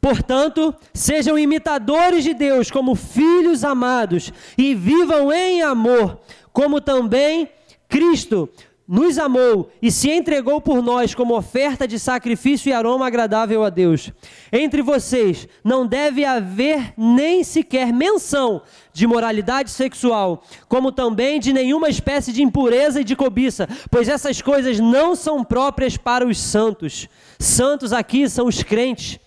Portanto, 0.01 0.75
sejam 0.93 1.39
imitadores 1.39 2.25
de 2.25 2.35
Deus 2.35 2.71
como 2.71 2.95
filhos 2.95 3.65
amados 3.65 4.33
e 4.57 4.75
vivam 4.75 5.33
em 5.33 5.63
amor, 5.63 6.21
como 6.53 6.81
também 6.81 7.49
Cristo 7.89 8.49
nos 8.89 9.19
amou 9.19 9.71
e 9.83 9.91
se 9.91 10.11
entregou 10.11 10.61
por 10.61 10.83
nós 10.83 11.15
como 11.15 11.37
oferta 11.37 11.89
de 11.89 11.99
sacrifício 11.99 12.71
e 12.71 12.73
aroma 12.73 13.07
agradável 13.07 13.65
a 13.65 13.71
Deus. 13.71 14.13
Entre 14.53 14.83
vocês 14.83 15.49
não 15.65 15.87
deve 15.87 16.25
haver 16.25 16.95
nem 16.97 17.43
sequer 17.43 17.93
menção 17.93 18.63
de 18.93 19.07
moralidade 19.07 19.71
sexual, 19.71 20.43
como 20.69 20.93
também 20.93 21.41
de 21.41 21.53
nenhuma 21.53 21.89
espécie 21.89 22.33
de 22.33 22.43
impureza 22.43 23.01
e 23.01 23.05
de 23.05 23.17
cobiça, 23.17 23.69
pois 23.91 24.09
essas 24.09 24.41
coisas 24.41 24.79
não 24.79 25.17
são 25.17 25.43
próprias 25.43 25.97
para 25.97 26.27
os 26.27 26.39
santos. 26.39 27.09
Santos 27.39 27.93
aqui 27.93 28.29
são 28.29 28.47
os 28.47 28.63
crentes. 28.63 29.19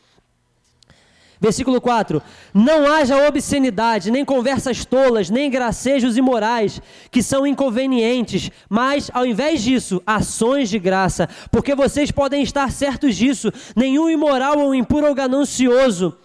Versículo 1.42 1.80
4: 1.80 2.22
Não 2.54 2.92
haja 2.92 3.28
obscenidade, 3.28 4.12
nem 4.12 4.26
conversas 4.26 4.84
tolas, 4.84 5.30
nem 5.30 5.50
gracejos 5.50 6.18
imorais, 6.18 6.82
que 7.10 7.24
são 7.24 7.48
inconvenientes, 7.48 8.52
mas, 8.68 9.10
ao 9.14 9.26
invés 9.26 9.64
disso, 9.64 10.02
ações 10.06 10.70
de 10.70 10.78
graça, 10.78 11.30
porque 11.50 11.74
vocês 11.74 12.12
podem 12.12 12.44
estar 12.44 12.70
certos 12.72 13.16
disso: 13.16 13.52
nenhum 13.76 14.10
imoral 14.10 14.60
ou 14.60 14.76
impuro 14.76 15.08
ou 15.08 15.16
ganancioso, 15.16 16.18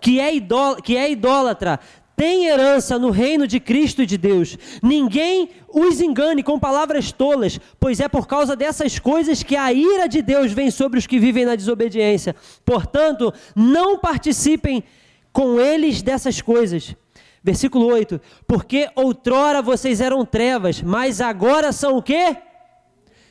que 0.00 0.20
é, 0.20 0.32
idólatra, 0.32 0.82
que 0.82 0.96
é 0.96 1.10
idólatra 1.10 1.80
têm 2.16 2.46
herança 2.46 2.98
no 2.98 3.10
reino 3.10 3.46
de 3.46 3.58
Cristo 3.58 4.02
e 4.02 4.06
de 4.06 4.16
Deus. 4.16 4.56
Ninguém 4.82 5.50
os 5.68 6.00
engane 6.00 6.42
com 6.42 6.58
palavras 6.58 7.12
tolas, 7.12 7.58
pois 7.80 8.00
é 8.00 8.08
por 8.08 8.26
causa 8.26 8.54
dessas 8.54 8.98
coisas 8.98 9.42
que 9.42 9.56
a 9.56 9.72
ira 9.72 10.06
de 10.06 10.22
Deus 10.22 10.52
vem 10.52 10.70
sobre 10.70 10.98
os 10.98 11.06
que 11.06 11.18
vivem 11.18 11.44
na 11.44 11.56
desobediência. 11.56 12.36
Portanto, 12.64 13.32
não 13.54 13.98
participem 13.98 14.84
com 15.32 15.60
eles 15.60 16.02
dessas 16.02 16.40
coisas. 16.40 16.94
Versículo 17.42 17.86
8: 17.86 18.20
Porque 18.46 18.88
outrora 18.94 19.60
vocês 19.60 20.00
eram 20.00 20.24
trevas, 20.24 20.80
mas 20.80 21.20
agora 21.20 21.72
são 21.72 21.96
o 21.96 22.02
quê? 22.02 22.36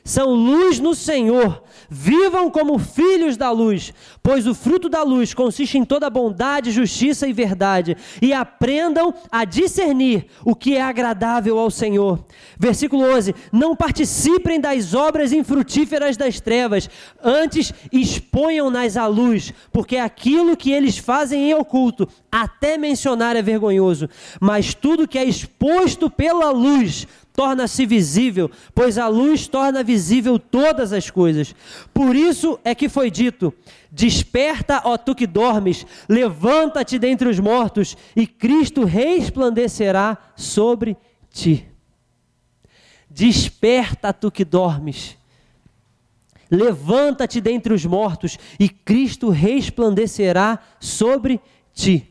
São 0.03 0.29
luz 0.33 0.79
no 0.79 0.95
Senhor. 0.95 1.63
Vivam 1.89 2.49
como 2.49 2.79
filhos 2.79 3.35
da 3.35 3.51
luz, 3.51 3.93
pois 4.23 4.47
o 4.47 4.53
fruto 4.53 4.87
da 4.87 5.03
luz 5.03 5.33
consiste 5.33 5.77
em 5.77 5.83
toda 5.83 6.09
bondade, 6.09 6.71
justiça 6.71 7.27
e 7.27 7.33
verdade. 7.33 7.97
E 8.21 8.31
aprendam 8.33 9.13
a 9.29 9.43
discernir 9.43 10.27
o 10.45 10.55
que 10.55 10.77
é 10.77 10.81
agradável 10.81 11.59
ao 11.59 11.69
Senhor. 11.69 12.23
Versículo 12.57 13.03
11: 13.03 13.35
Não 13.51 13.75
participem 13.75 14.59
das 14.59 14.93
obras 14.93 15.33
infrutíferas 15.33 16.15
das 16.15 16.39
trevas, 16.39 16.89
antes 17.21 17.73
exponham-nas 17.91 18.95
à 18.95 19.07
luz, 19.07 19.53
porque 19.71 19.97
aquilo 19.97 20.55
que 20.55 20.71
eles 20.71 20.97
fazem 20.97 21.49
em 21.49 21.53
oculto, 21.53 22.07
até 22.31 22.77
mencionar 22.77 23.35
é 23.35 23.41
vergonhoso. 23.41 24.09
Mas 24.39 24.73
tudo 24.73 25.07
que 25.07 25.17
é 25.17 25.25
exposto 25.25 26.09
pela 26.09 26.51
luz, 26.51 27.05
torna-se 27.33 27.85
visível, 27.85 28.49
pois 28.73 28.97
a 28.97 29.07
luz 29.07 29.47
torna 29.47 29.83
visível 29.83 30.37
todas 30.37 30.93
as 30.93 31.09
coisas. 31.09 31.55
Por 31.93 32.15
isso 32.15 32.59
é 32.63 32.75
que 32.75 32.89
foi 32.89 33.09
dito: 33.09 33.53
Desperta, 33.91 34.81
ó 34.85 34.97
tu 34.97 35.15
que 35.15 35.27
dormes, 35.27 35.85
levanta-te 36.07 36.97
dentre 36.99 37.29
os 37.29 37.39
mortos, 37.39 37.97
e 38.15 38.27
Cristo 38.27 38.83
resplandecerá 38.83 40.17
sobre 40.35 40.97
ti. 41.29 41.67
Desperta, 43.09 44.13
tu 44.13 44.31
que 44.31 44.45
dormes. 44.45 45.17
Levanta-te 46.49 47.39
dentre 47.39 47.73
os 47.73 47.85
mortos, 47.85 48.37
e 48.59 48.67
Cristo 48.67 49.29
resplandecerá 49.29 50.59
sobre 50.79 51.39
ti. 51.73 52.09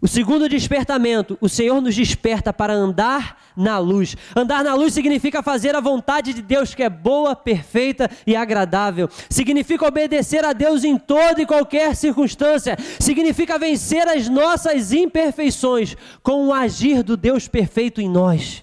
O 0.00 0.06
segundo 0.06 0.48
despertamento, 0.48 1.38
o 1.40 1.48
Senhor 1.48 1.80
nos 1.80 1.94
desperta 1.94 2.52
para 2.52 2.74
andar 2.74 3.38
na 3.56 3.78
luz. 3.78 4.14
Andar 4.34 4.62
na 4.62 4.74
luz 4.74 4.92
significa 4.92 5.42
fazer 5.42 5.74
a 5.74 5.80
vontade 5.80 6.34
de 6.34 6.42
Deus 6.42 6.74
que 6.74 6.82
é 6.82 6.90
boa, 6.90 7.34
perfeita 7.34 8.10
e 8.26 8.36
agradável. 8.36 9.08
Significa 9.30 9.86
obedecer 9.86 10.44
a 10.44 10.52
Deus 10.52 10.84
em 10.84 10.98
toda 10.98 11.40
e 11.40 11.46
qualquer 11.46 11.96
circunstância. 11.96 12.76
Significa 13.00 13.58
vencer 13.58 14.06
as 14.06 14.28
nossas 14.28 14.92
imperfeições 14.92 15.96
com 16.22 16.48
o 16.48 16.52
agir 16.52 17.02
do 17.02 17.16
Deus 17.16 17.48
perfeito 17.48 18.00
em 18.00 18.08
nós. 18.08 18.62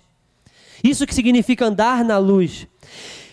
Isso 0.84 1.08
que 1.08 1.16
significa 1.16 1.66
andar 1.66 2.06
na 2.06 2.20
luz. 2.20 2.68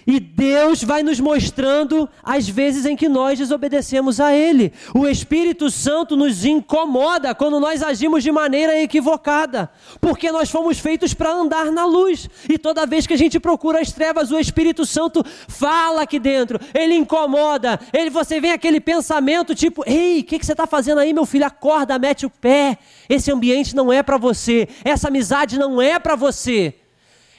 E 0.07 0.19
Deus 0.19 0.83
vai 0.83 1.03
nos 1.03 1.21
mostrando 1.21 2.09
as 2.23 2.49
vezes 2.49 2.87
em 2.87 2.97
que 2.97 3.09
nós 3.09 3.39
desobedecemos 3.39 4.21
a 4.21 4.35
Ele. 4.35 4.73
O 4.95 5.07
Espírito 5.07 5.71
Santo 5.71 6.17
nos 6.17 6.45
incomoda 6.45 7.35
quando 7.35 7.61
nós 7.61 7.83
agimos 7.83 8.23
de 8.23 8.33
maneira 8.33 8.81
equivocada, 8.81 9.71
porque 10.01 10.33
nós 10.33 10.51
fomos 10.51 10.79
feitos 10.79 11.13
para 11.13 11.31
andar 11.31 11.71
na 11.71 11.85
luz. 11.85 12.29
E 12.49 12.59
toda 12.59 12.87
vez 12.87 13.07
que 13.07 13.15
a 13.15 13.19
gente 13.19 13.39
procura 13.39 13.81
as 13.81 13.93
trevas, 13.93 14.31
o 14.31 14.39
Espírito 14.39 14.87
Santo 14.87 15.25
fala 15.49 16.03
aqui 16.03 16.19
dentro, 16.19 16.59
ele 16.75 16.95
incomoda. 16.95 17.79
Ele, 17.93 18.11
você 18.11 18.41
vem 18.41 18.53
aquele 18.53 18.81
pensamento 18.81 19.55
tipo: 19.55 19.85
Ei, 19.87 20.21
o 20.21 20.25
que, 20.25 20.39
que 20.39 20.47
você 20.47 20.53
está 20.53 20.67
fazendo 20.67 20.99
aí, 20.99 21.13
meu 21.13 21.27
filho? 21.27 21.47
Acorda, 21.47 21.99
mete 21.99 22.27
o 22.27 22.31
pé. 22.31 22.79
Esse 23.09 23.31
ambiente 23.31 23.75
não 23.75 23.93
é 23.93 24.03
para 24.03 24.17
você, 24.17 24.69
essa 24.85 25.09
amizade 25.09 25.59
não 25.59 25.81
é 25.81 25.99
para 25.99 26.15
você, 26.15 26.75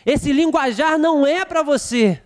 esse 0.05 0.31
linguajar 0.31 0.97
não 0.97 1.25
é 1.25 1.45
para 1.45 1.63
você. 1.63 2.21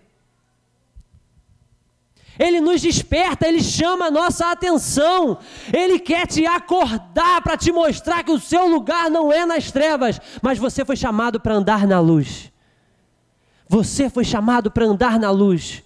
Ele 2.38 2.60
nos 2.60 2.80
desperta, 2.80 3.46
ele 3.46 3.62
chama 3.62 4.06
a 4.06 4.10
nossa 4.10 4.50
atenção. 4.50 5.38
Ele 5.72 5.98
quer 5.98 6.26
te 6.26 6.46
acordar 6.46 7.40
para 7.42 7.56
te 7.56 7.72
mostrar 7.72 8.22
que 8.22 8.32
o 8.32 8.40
seu 8.40 8.66
lugar 8.66 9.10
não 9.10 9.32
é 9.32 9.46
nas 9.46 9.70
trevas, 9.70 10.20
mas 10.42 10.58
você 10.58 10.84
foi 10.84 10.96
chamado 10.96 11.40
para 11.40 11.54
andar 11.54 11.86
na 11.86 12.00
luz. 12.00 12.52
Você 13.68 14.08
foi 14.08 14.24
chamado 14.24 14.70
para 14.70 14.84
andar 14.84 15.18
na 15.18 15.30
luz. 15.30 15.82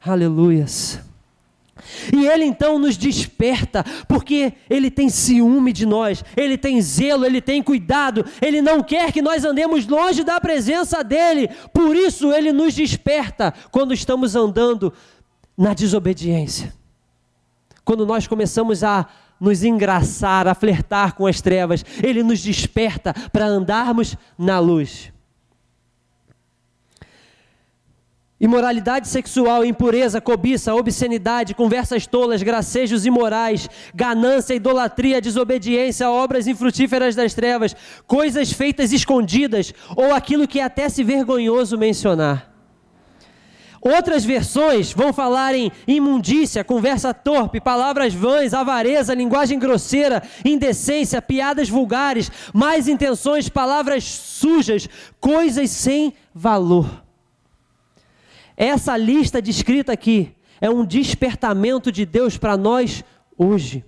Aleluias. 0.00 1.00
E 2.18 2.26
ele 2.26 2.44
então 2.44 2.78
nos 2.78 2.96
desperta, 2.96 3.84
porque 4.08 4.52
ele 4.68 4.90
tem 4.90 5.08
ciúme 5.08 5.72
de 5.72 5.86
nós, 5.86 6.24
ele 6.36 6.58
tem 6.58 6.80
zelo, 6.82 7.24
ele 7.24 7.40
tem 7.40 7.62
cuidado, 7.62 8.24
ele 8.42 8.60
não 8.60 8.82
quer 8.82 9.12
que 9.12 9.22
nós 9.22 9.44
andemos 9.44 9.86
longe 9.86 10.24
da 10.24 10.40
presença 10.40 11.04
dele, 11.04 11.48
por 11.72 11.94
isso 11.94 12.32
ele 12.32 12.52
nos 12.52 12.74
desperta 12.74 13.54
quando 13.70 13.94
estamos 13.94 14.34
andando 14.34 14.92
na 15.56 15.74
desobediência. 15.74 16.74
Quando 17.84 18.04
nós 18.04 18.26
começamos 18.26 18.82
a 18.82 19.06
nos 19.40 19.62
engraçar, 19.62 20.48
a 20.48 20.54
flertar 20.54 21.14
com 21.14 21.26
as 21.26 21.40
trevas, 21.40 21.84
ele 22.02 22.22
nos 22.24 22.42
desperta 22.42 23.14
para 23.32 23.46
andarmos 23.46 24.16
na 24.36 24.58
luz. 24.58 25.12
Imoralidade 28.40 29.08
sexual, 29.08 29.64
impureza, 29.64 30.20
cobiça, 30.20 30.72
obscenidade, 30.72 31.56
conversas 31.56 32.06
tolas, 32.06 32.40
gracejos 32.40 33.04
imorais, 33.04 33.68
ganância, 33.92 34.54
idolatria, 34.54 35.20
desobediência, 35.20 36.08
obras 36.08 36.46
infrutíferas 36.46 37.16
das 37.16 37.34
trevas, 37.34 37.74
coisas 38.06 38.52
feitas 38.52 38.92
escondidas 38.92 39.74
ou 39.96 40.14
aquilo 40.14 40.46
que 40.46 40.60
é 40.60 40.62
até 40.62 40.88
se 40.88 41.02
vergonhoso 41.02 41.76
mencionar. 41.76 42.54
Outras 43.80 44.24
versões 44.24 44.92
vão 44.92 45.12
falar 45.12 45.54
em 45.56 45.72
imundícia, 45.86 46.62
conversa 46.62 47.12
torpe, 47.12 47.60
palavras 47.60 48.14
vãs, 48.14 48.54
avareza, 48.54 49.14
linguagem 49.14 49.58
grosseira, 49.58 50.22
indecência, 50.44 51.20
piadas 51.20 51.68
vulgares, 51.68 52.30
más 52.52 52.86
intenções, 52.86 53.48
palavras 53.48 54.04
sujas, 54.04 54.88
coisas 55.20 55.70
sem 55.70 56.14
valor. 56.32 57.07
Essa 58.58 58.96
lista 58.96 59.40
descrita 59.40 59.92
aqui 59.92 60.34
é 60.60 60.68
um 60.68 60.84
despertamento 60.84 61.92
de 61.92 62.04
Deus 62.04 62.36
para 62.36 62.56
nós 62.56 63.04
hoje. 63.36 63.84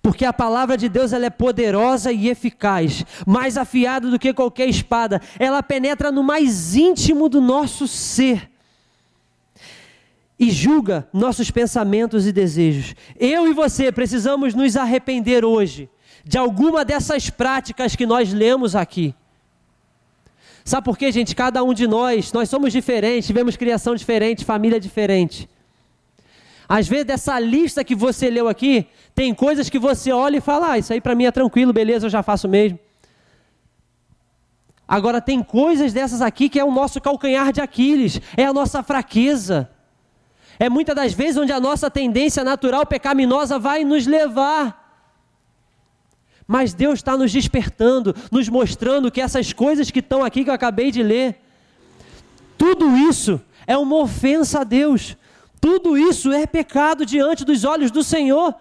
Porque 0.00 0.24
a 0.24 0.32
palavra 0.32 0.74
de 0.78 0.88
Deus 0.88 1.12
ela 1.12 1.26
é 1.26 1.30
poderosa 1.30 2.10
e 2.10 2.30
eficaz, 2.30 3.04
mais 3.26 3.58
afiada 3.58 4.10
do 4.10 4.18
que 4.18 4.32
qualquer 4.32 4.70
espada. 4.70 5.20
Ela 5.38 5.62
penetra 5.62 6.10
no 6.10 6.22
mais 6.22 6.74
íntimo 6.74 7.28
do 7.28 7.42
nosso 7.42 7.86
ser 7.86 8.50
e 10.38 10.50
julga 10.50 11.06
nossos 11.12 11.50
pensamentos 11.50 12.26
e 12.26 12.32
desejos. 12.32 12.94
Eu 13.18 13.46
e 13.46 13.52
você 13.52 13.92
precisamos 13.92 14.54
nos 14.54 14.78
arrepender 14.78 15.44
hoje 15.44 15.90
de 16.24 16.38
alguma 16.38 16.86
dessas 16.86 17.28
práticas 17.28 17.94
que 17.94 18.06
nós 18.06 18.32
lemos 18.32 18.74
aqui. 18.74 19.14
Sabe 20.64 20.84
por 20.84 20.96
quê, 20.96 21.10
gente? 21.10 21.34
Cada 21.34 21.62
um 21.64 21.72
de 21.72 21.86
nós, 21.86 22.32
nós 22.32 22.48
somos 22.48 22.72
diferentes, 22.72 23.26
tivemos 23.26 23.56
criação 23.56 23.94
diferente, 23.94 24.44
família 24.44 24.78
diferente. 24.78 25.48
Às 26.68 26.86
vezes, 26.86 27.06
dessa 27.06 27.38
lista 27.38 27.82
que 27.82 27.94
você 27.94 28.30
leu 28.30 28.48
aqui, 28.48 28.86
tem 29.14 29.34
coisas 29.34 29.68
que 29.68 29.78
você 29.78 30.12
olha 30.12 30.36
e 30.36 30.40
fala: 30.40 30.72
ah, 30.72 30.78
isso 30.78 30.92
aí 30.92 31.00
para 31.00 31.14
mim 31.14 31.24
é 31.24 31.32
tranquilo, 31.32 31.72
beleza, 31.72 32.06
eu 32.06 32.10
já 32.10 32.22
faço 32.22 32.48
mesmo. 32.48 32.78
Agora, 34.86 35.20
tem 35.20 35.42
coisas 35.42 35.92
dessas 35.92 36.20
aqui 36.20 36.48
que 36.48 36.58
é 36.58 36.64
o 36.64 36.70
nosso 36.70 37.00
calcanhar 37.00 37.52
de 37.52 37.60
Aquiles, 37.60 38.20
é 38.36 38.44
a 38.44 38.52
nossa 38.52 38.82
fraqueza. 38.82 39.70
É 40.58 40.68
muitas 40.68 40.94
das 40.94 41.12
vezes 41.12 41.38
onde 41.38 41.52
a 41.52 41.58
nossa 41.58 41.90
tendência 41.90 42.44
natural 42.44 42.84
pecaminosa 42.84 43.58
vai 43.58 43.82
nos 43.82 44.06
levar. 44.06 44.79
Mas 46.52 46.74
Deus 46.74 46.98
está 46.98 47.16
nos 47.16 47.30
despertando, 47.30 48.12
nos 48.28 48.48
mostrando 48.48 49.08
que 49.08 49.20
essas 49.20 49.52
coisas 49.52 49.88
que 49.88 50.00
estão 50.00 50.24
aqui 50.24 50.42
que 50.42 50.50
eu 50.50 50.54
acabei 50.54 50.90
de 50.90 51.00
ler, 51.00 51.40
tudo 52.58 52.96
isso 52.96 53.40
é 53.68 53.78
uma 53.78 53.94
ofensa 53.98 54.62
a 54.62 54.64
Deus. 54.64 55.16
Tudo 55.60 55.96
isso 55.96 56.32
é 56.32 56.48
pecado 56.48 57.06
diante 57.06 57.44
dos 57.44 57.62
olhos 57.62 57.92
do 57.92 58.02
Senhor. 58.02 58.52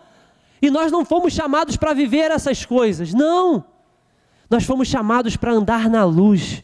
E 0.61 0.69
nós 0.69 0.91
não 0.91 1.03
fomos 1.03 1.33
chamados 1.33 1.77
para 1.77 1.95
viver 1.95 2.29
essas 2.29 2.63
coisas, 2.63 3.11
não. 3.11 3.65
Nós 4.51 4.65
fomos 4.65 4.87
chamados 4.87 5.35
para 5.35 5.53
andar 5.53 5.89
na 5.89 6.05
luz. 6.05 6.63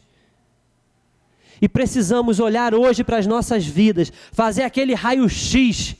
E 1.60 1.68
precisamos 1.68 2.38
olhar 2.38 2.72
hoje 2.72 3.02
para 3.02 3.16
as 3.16 3.26
nossas 3.26 3.66
vidas, 3.66 4.12
fazer 4.30 4.62
aquele 4.62 4.94
raio-x 4.94 5.96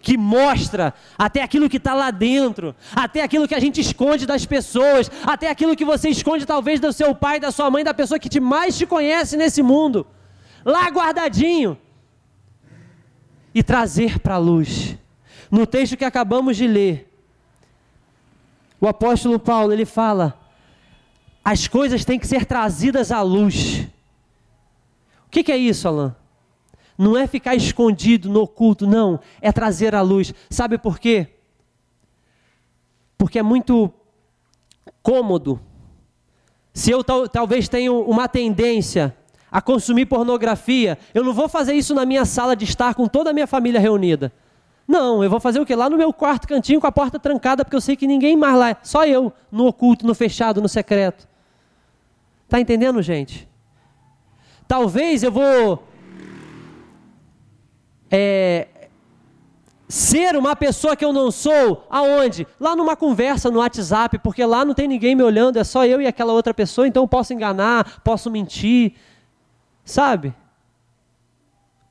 que 0.00 0.16
mostra 0.16 0.94
até 1.18 1.42
aquilo 1.42 1.68
que 1.68 1.76
está 1.76 1.94
lá 1.94 2.10
dentro, 2.10 2.74
até 2.94 3.22
aquilo 3.22 3.46
que 3.46 3.54
a 3.54 3.60
gente 3.60 3.80
esconde 3.80 4.26
das 4.26 4.46
pessoas, 4.46 5.10
até 5.24 5.50
aquilo 5.50 5.76
que 5.76 5.84
você 5.84 6.08
esconde 6.08 6.46
talvez 6.46 6.80
do 6.80 6.92
seu 6.92 7.14
pai, 7.14 7.38
da 7.38 7.50
sua 7.50 7.70
mãe, 7.70 7.84
da 7.84 7.92
pessoa 7.92 8.18
que 8.18 8.28
te 8.28 8.40
mais 8.40 8.76
te 8.76 8.86
conhece 8.86 9.36
nesse 9.36 9.62
mundo, 9.62 10.06
lá 10.64 10.88
guardadinho, 10.88 11.78
e 13.54 13.62
trazer 13.62 14.18
para 14.20 14.36
a 14.36 14.38
luz. 14.38 14.96
No 15.50 15.66
texto 15.66 15.96
que 15.96 16.04
acabamos 16.04 16.56
de 16.56 16.66
ler, 16.66 17.12
o 18.80 18.86
apóstolo 18.86 19.38
Paulo 19.38 19.72
ele 19.72 19.84
fala: 19.84 20.38
as 21.44 21.68
coisas 21.68 22.04
têm 22.04 22.18
que 22.18 22.26
ser 22.26 22.46
trazidas 22.46 23.12
à 23.12 23.20
luz. 23.20 23.86
O 25.26 25.30
que, 25.30 25.42
que 25.42 25.52
é 25.52 25.56
isso, 25.56 25.86
Alain? 25.86 26.12
Não 27.00 27.16
é 27.16 27.26
ficar 27.26 27.54
escondido 27.54 28.28
no 28.28 28.42
oculto, 28.42 28.86
não. 28.86 29.18
É 29.40 29.50
trazer 29.50 29.94
à 29.94 30.02
luz. 30.02 30.34
Sabe 30.50 30.76
por 30.76 30.98
quê? 30.98 31.28
Porque 33.16 33.38
é 33.38 33.42
muito 33.42 33.90
cômodo. 35.02 35.58
Se 36.74 36.90
eu 36.90 37.02
talvez 37.02 37.70
tenha 37.70 37.90
uma 37.90 38.28
tendência 38.28 39.16
a 39.50 39.62
consumir 39.62 40.04
pornografia, 40.04 40.98
eu 41.14 41.24
não 41.24 41.32
vou 41.32 41.48
fazer 41.48 41.72
isso 41.72 41.94
na 41.94 42.04
minha 42.04 42.26
sala 42.26 42.54
de 42.54 42.66
estar 42.66 42.94
com 42.94 43.08
toda 43.08 43.30
a 43.30 43.32
minha 43.32 43.46
família 43.46 43.80
reunida. 43.80 44.30
Não, 44.86 45.24
eu 45.24 45.30
vou 45.30 45.40
fazer 45.40 45.58
o 45.58 45.64
quê? 45.64 45.74
Lá 45.74 45.88
no 45.88 45.96
meu 45.96 46.12
quarto 46.12 46.46
cantinho 46.46 46.82
com 46.82 46.86
a 46.86 46.92
porta 46.92 47.18
trancada, 47.18 47.64
porque 47.64 47.76
eu 47.76 47.80
sei 47.80 47.96
que 47.96 48.06
ninguém 48.06 48.36
mais 48.36 48.56
lá, 48.56 48.76
só 48.82 49.06
eu, 49.06 49.32
no 49.50 49.66
oculto, 49.66 50.06
no 50.06 50.14
fechado, 50.14 50.60
no 50.60 50.68
secreto. 50.68 51.26
Tá 52.46 52.60
entendendo, 52.60 53.00
gente? 53.00 53.48
Talvez 54.68 55.22
eu 55.22 55.32
vou 55.32 55.89
é, 58.10 58.66
ser 59.90 60.36
uma 60.36 60.54
pessoa 60.54 60.94
que 60.94 61.04
eu 61.04 61.12
não 61.12 61.30
sou, 61.30 61.84
aonde? 61.90 62.46
Lá 62.58 62.76
numa 62.76 62.94
conversa 62.94 63.50
no 63.50 63.58
WhatsApp, 63.58 64.18
porque 64.20 64.44
lá 64.44 64.64
não 64.64 64.72
tem 64.72 64.86
ninguém 64.86 65.16
me 65.16 65.22
olhando, 65.22 65.58
é 65.58 65.64
só 65.64 65.84
eu 65.84 66.00
e 66.00 66.06
aquela 66.06 66.32
outra 66.32 66.54
pessoa, 66.54 66.86
então 66.86 67.02
eu 67.02 67.08
posso 67.08 67.32
enganar, 67.34 68.00
posso 68.02 68.30
mentir, 68.30 68.94
sabe? 69.84 70.32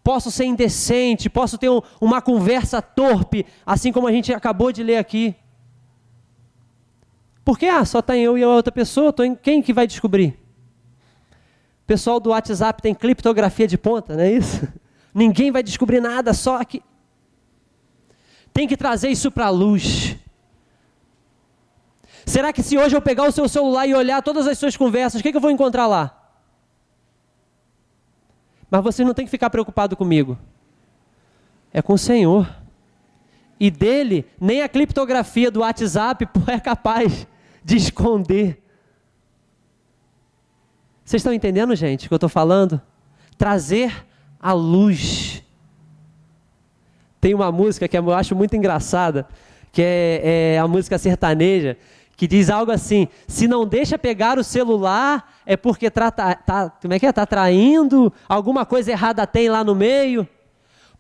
Posso 0.02 0.32
ser 0.32 0.46
indecente, 0.46 1.30
posso 1.30 1.58
ter 1.58 1.70
um, 1.70 1.82
uma 2.00 2.22
conversa 2.22 2.82
torpe, 2.82 3.46
assim 3.66 3.92
como 3.92 4.08
a 4.08 4.12
gente 4.12 4.34
acabou 4.34 4.72
de 4.72 4.82
ler 4.82 4.98
aqui. 4.98 5.36
Porque, 7.44 7.66
ah, 7.66 7.84
só 7.84 8.02
tem 8.02 8.24
eu 8.24 8.38
e 8.38 8.44
a 8.44 8.48
outra 8.48 8.72
pessoa, 8.72 9.12
tô 9.12 9.24
em, 9.24 9.36
quem 9.36 9.62
que 9.62 9.74
vai 9.74 9.86
descobrir? 9.86 10.40
O 11.84 11.86
pessoal 11.86 12.20
do 12.20 12.30
WhatsApp 12.30 12.82
tem 12.82 12.96
criptografia 12.96 13.68
de 13.68 13.78
ponta, 13.78 14.16
não 14.16 14.24
é 14.24 14.32
isso? 14.32 14.66
Ninguém 15.14 15.52
vai 15.52 15.64
descobrir 15.64 16.00
nada, 16.00 16.34
só 16.34 16.64
que 16.64 16.84
tem 18.54 18.68
que 18.68 18.78
trazer 18.78 19.10
isso 19.10 19.32
para 19.32 19.48
a 19.48 19.50
luz. 19.50 20.16
Será 22.26 22.54
que 22.54 22.62
se 22.62 22.78
hoje 22.78 22.96
eu 22.96 23.02
pegar 23.02 23.24
o 23.24 23.32
seu 23.32 23.48
celular 23.48 23.88
e 23.88 23.94
olhar 23.94 24.22
todas 24.22 24.48
as 24.48 24.58
suas 24.58 24.78
conversas, 24.78 25.20
o 25.20 25.24
que, 25.24 25.32
que 25.32 25.38
eu 25.38 25.42
vou 25.42 25.52
encontrar 25.52 25.88
lá? 25.88 26.16
Mas 28.70 28.84
você 28.84 29.04
não 29.04 29.14
tem 29.14 29.26
que 29.26 29.32
ficar 29.32 29.50
preocupado 29.50 29.96
comigo. 29.96 30.38
É 31.74 31.82
com 31.82 31.94
o 31.94 31.98
Senhor. 31.98 32.48
E 33.60 33.70
dele, 33.72 34.26
nem 34.40 34.62
a 34.62 34.70
criptografia 34.70 35.50
do 35.50 35.62
WhatsApp 35.62 36.28
é 36.48 36.60
capaz 36.60 37.28
de 37.64 37.76
esconder. 37.76 38.64
Vocês 41.04 41.22
estão 41.22 41.34
entendendo, 41.34 41.76
gente, 41.76 42.06
o 42.06 42.08
que 42.10 42.14
eu 42.14 42.18
estou 42.18 42.30
falando? 42.30 42.80
Trazer 43.38 44.06
a 44.40 44.54
luz. 44.54 45.44
Tem 47.20 47.34
uma 47.34 47.52
música 47.52 47.88
que 47.88 47.98
eu 47.98 48.14
acho 48.14 48.36
muito 48.36 48.56
engraçada, 48.56 49.28
que 49.72 49.82
é, 49.82 50.54
é 50.56 50.60
a 50.60 50.68
música 50.68 50.98
sertaneja, 50.98 51.78
que 52.16 52.28
diz 52.28 52.50
algo 52.50 52.72
assim: 52.72 53.08
se 53.28 53.48
não 53.48 53.66
deixa 53.66 53.98
pegar 53.98 54.38
o 54.38 54.44
celular, 54.44 55.34
é 55.46 55.58
porque 55.58 55.90
tá, 55.90 56.10
tá, 56.12 56.70
como 56.82 56.94
é 56.94 57.00
que 57.00 57.06
é? 57.06 57.12
Tá 57.12 57.26
traindo, 57.26 58.12
alguma 58.28 58.66
coisa 58.66 58.92
errada 58.92 59.28
tem 59.28 59.50
lá 59.50 59.64
no 59.64 59.76
meio. 59.76 60.28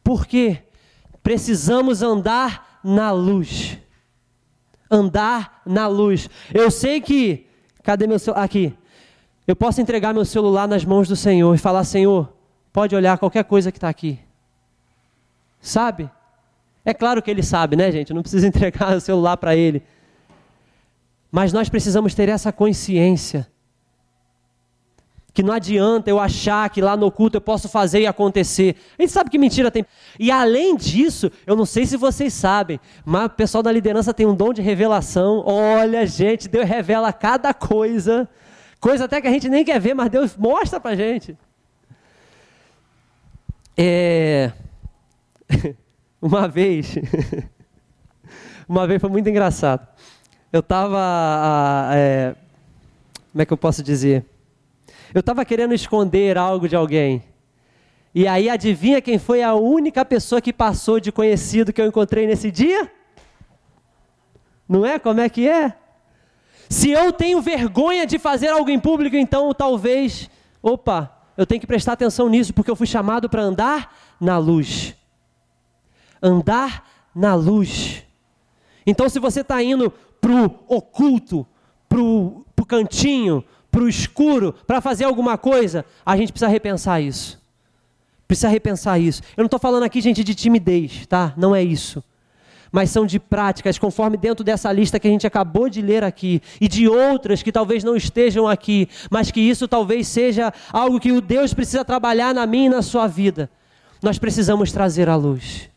Porque 0.03 0.59
precisamos 1.21 2.01
andar 2.01 2.79
na 2.83 3.11
luz. 3.11 3.77
Andar 4.89 5.61
na 5.65 5.87
luz. 5.87 6.29
Eu 6.53 6.71
sei 6.71 6.99
que, 6.99 7.45
cadê 7.83 8.07
meu 8.07 8.17
celular? 8.17 8.43
Aqui. 8.43 8.73
Eu 9.45 9.55
posso 9.55 9.81
entregar 9.81 10.13
meu 10.13 10.25
celular 10.25 10.67
nas 10.67 10.85
mãos 10.85 11.07
do 11.07 11.15
Senhor 11.15 11.53
e 11.53 11.57
falar: 11.57 11.83
Senhor, 11.83 12.33
pode 12.79 12.95
olhar 12.95 13.17
qualquer 13.17 13.43
coisa 13.43 13.73
que 13.73 13.77
está 13.77 13.89
aqui. 13.89 14.17
Sabe? 15.59 16.09
É 16.85 16.93
claro 16.93 17.21
que 17.21 17.29
ele 17.29 17.43
sabe, 17.43 17.75
né, 17.75 17.91
gente? 17.91 18.13
Não 18.13 18.21
precisa 18.21 18.47
entregar 18.47 18.95
o 18.95 19.01
celular 19.01 19.35
para 19.35 19.53
ele. 19.53 19.83
Mas 21.29 21.51
nós 21.51 21.67
precisamos 21.67 22.15
ter 22.15 22.29
essa 22.29 22.53
consciência. 22.53 23.45
Que 25.33 25.43
não 25.43 25.53
adianta 25.53 26.09
eu 26.09 26.21
achar 26.21 26.69
que 26.69 26.79
lá 26.81 26.95
no 26.95 27.11
culto 27.11 27.35
eu 27.35 27.41
posso 27.41 27.67
fazer 27.67 27.99
e 27.99 28.07
acontecer. 28.07 28.77
A 28.97 29.01
gente 29.01 29.11
sabe 29.11 29.29
que 29.29 29.37
mentira 29.37 29.69
tem. 29.69 29.85
E 30.17 30.31
além 30.31 30.77
disso, 30.77 31.29
eu 31.45 31.57
não 31.57 31.65
sei 31.65 31.85
se 31.85 31.97
vocês 31.97 32.33
sabem, 32.33 32.79
mas 33.03 33.25
o 33.25 33.31
pessoal 33.31 33.61
da 33.61 33.73
liderança 33.73 34.13
tem 34.13 34.25
um 34.25 34.33
dom 34.33 34.53
de 34.53 34.61
revelação. 34.61 35.43
Olha, 35.45 36.07
gente, 36.07 36.47
Deus 36.47 36.65
revela 36.65 37.11
cada 37.11 37.53
coisa. 37.53 38.25
Coisa 38.79 39.03
até 39.03 39.19
que 39.19 39.27
a 39.27 39.31
gente 39.31 39.49
nem 39.49 39.65
quer 39.65 39.81
ver, 39.81 39.93
mas 39.93 40.09
Deus 40.09 40.37
mostra 40.37 40.79
pra 40.79 40.95
gente. 40.95 41.37
É... 43.81 44.51
uma 46.21 46.49
vez, 46.49 46.95
uma 48.67 48.85
vez 48.85 48.99
foi 48.99 49.09
muito 49.09 49.29
engraçado. 49.29 49.87
Eu 50.51 50.59
estava, 50.59 51.89
é... 51.93 52.35
como 53.31 53.41
é 53.41 53.45
que 53.45 53.53
eu 53.53 53.57
posso 53.57 53.81
dizer? 53.81 54.25
Eu 55.13 55.21
estava 55.21 55.45
querendo 55.45 55.73
esconder 55.73 56.37
algo 56.37 56.67
de 56.67 56.75
alguém. 56.75 57.23
E 58.13 58.27
aí 58.27 58.49
adivinha 58.49 59.01
quem 59.01 59.17
foi 59.17 59.41
a 59.41 59.53
única 59.53 60.03
pessoa 60.03 60.41
que 60.41 60.51
passou 60.51 60.99
de 60.99 61.09
conhecido 61.09 61.71
que 61.71 61.81
eu 61.81 61.87
encontrei 61.87 62.27
nesse 62.27 62.51
dia? 62.51 62.91
Não 64.67 64.85
é? 64.85 64.99
Como 64.99 65.21
é 65.21 65.29
que 65.29 65.47
é? 65.47 65.73
Se 66.67 66.91
eu 66.91 67.13
tenho 67.13 67.41
vergonha 67.41 68.05
de 68.05 68.19
fazer 68.19 68.49
algo 68.49 68.69
em 68.69 68.79
público, 68.79 69.15
então 69.15 69.53
talvez, 69.53 70.29
opa, 70.61 71.18
eu 71.39 71.45
tenho 71.45 71.61
que 71.61 71.65
prestar 71.65 71.93
atenção 71.93 72.27
nisso, 72.27 72.53
porque 72.53 72.69
eu 72.69 72.75
fui 72.75 72.85
chamado 72.85 73.29
para 73.29 73.41
andar 73.41 73.95
na 74.19 74.37
luz. 74.37 74.93
Andar 76.21 76.85
na 77.15 77.33
luz. 77.33 78.03
Então, 78.85 79.07
se 79.07 79.19
você 79.19 79.39
está 79.39 79.63
indo 79.63 79.89
para 80.19 80.33
o 80.33 80.65
oculto, 80.67 81.47
para 81.87 82.01
o 82.01 82.65
cantinho, 82.67 83.41
para 83.71 83.83
o 83.83 83.87
escuro, 83.87 84.53
para 84.67 84.81
fazer 84.81 85.05
alguma 85.05 85.37
coisa, 85.37 85.85
a 86.05 86.17
gente 86.17 86.33
precisa 86.33 86.51
repensar 86.51 86.99
isso. 86.99 87.41
Precisa 88.27 88.49
repensar 88.49 88.99
isso. 88.99 89.21
Eu 89.37 89.43
não 89.43 89.45
estou 89.45 89.61
falando 89.61 89.83
aqui, 89.83 90.01
gente, 90.01 90.25
de 90.25 90.35
timidez, 90.35 91.07
tá? 91.07 91.33
Não 91.37 91.55
é 91.55 91.63
isso 91.63 92.03
mas 92.71 92.89
são 92.89 93.05
de 93.05 93.19
práticas, 93.19 93.77
conforme 93.77 94.17
dentro 94.17 94.43
dessa 94.43 94.71
lista 94.71 94.99
que 94.99 95.07
a 95.07 95.11
gente 95.11 95.27
acabou 95.27 95.69
de 95.69 95.81
ler 95.81 96.03
aqui, 96.03 96.41
e 96.59 96.67
de 96.67 96.87
outras 96.87 97.41
que 97.41 97.51
talvez 97.51 97.83
não 97.83 97.95
estejam 97.95 98.47
aqui, 98.47 98.87
mas 99.09 99.31
que 99.31 99.39
isso 99.39 99.67
talvez 99.67 100.07
seja 100.07 100.53
algo 100.71 100.99
que 100.99 101.11
o 101.11 101.21
Deus 101.21 101.53
precisa 101.53 101.83
trabalhar 101.83 102.33
na 102.33 102.45
minha 102.45 102.67
e 102.67 102.69
na 102.69 102.81
sua 102.81 103.07
vida. 103.07 103.49
Nós 104.01 104.17
precisamos 104.17 104.71
trazer 104.71 105.09
à 105.09 105.15
luz. 105.15 105.69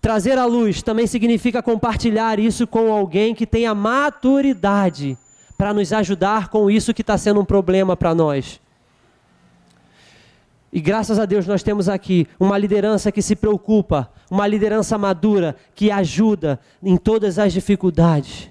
Trazer 0.00 0.38
à 0.38 0.44
luz 0.44 0.80
também 0.80 1.06
significa 1.06 1.62
compartilhar 1.62 2.38
isso 2.38 2.66
com 2.66 2.92
alguém 2.92 3.34
que 3.34 3.46
tenha 3.46 3.74
maturidade 3.74 5.18
para 5.56 5.74
nos 5.74 5.92
ajudar 5.92 6.48
com 6.48 6.70
isso 6.70 6.94
que 6.94 7.02
está 7.02 7.18
sendo 7.18 7.40
um 7.40 7.44
problema 7.44 7.96
para 7.96 8.14
nós. 8.14 8.60
E 10.72 10.80
graças 10.80 11.18
a 11.18 11.24
Deus 11.24 11.46
nós 11.46 11.62
temos 11.62 11.88
aqui 11.88 12.26
uma 12.38 12.58
liderança 12.58 13.10
que 13.10 13.22
se 13.22 13.34
preocupa, 13.34 14.10
uma 14.30 14.46
liderança 14.46 14.98
madura 14.98 15.56
que 15.74 15.90
ajuda 15.90 16.60
em 16.82 16.96
todas 16.96 17.38
as 17.38 17.52
dificuldades. 17.52 18.50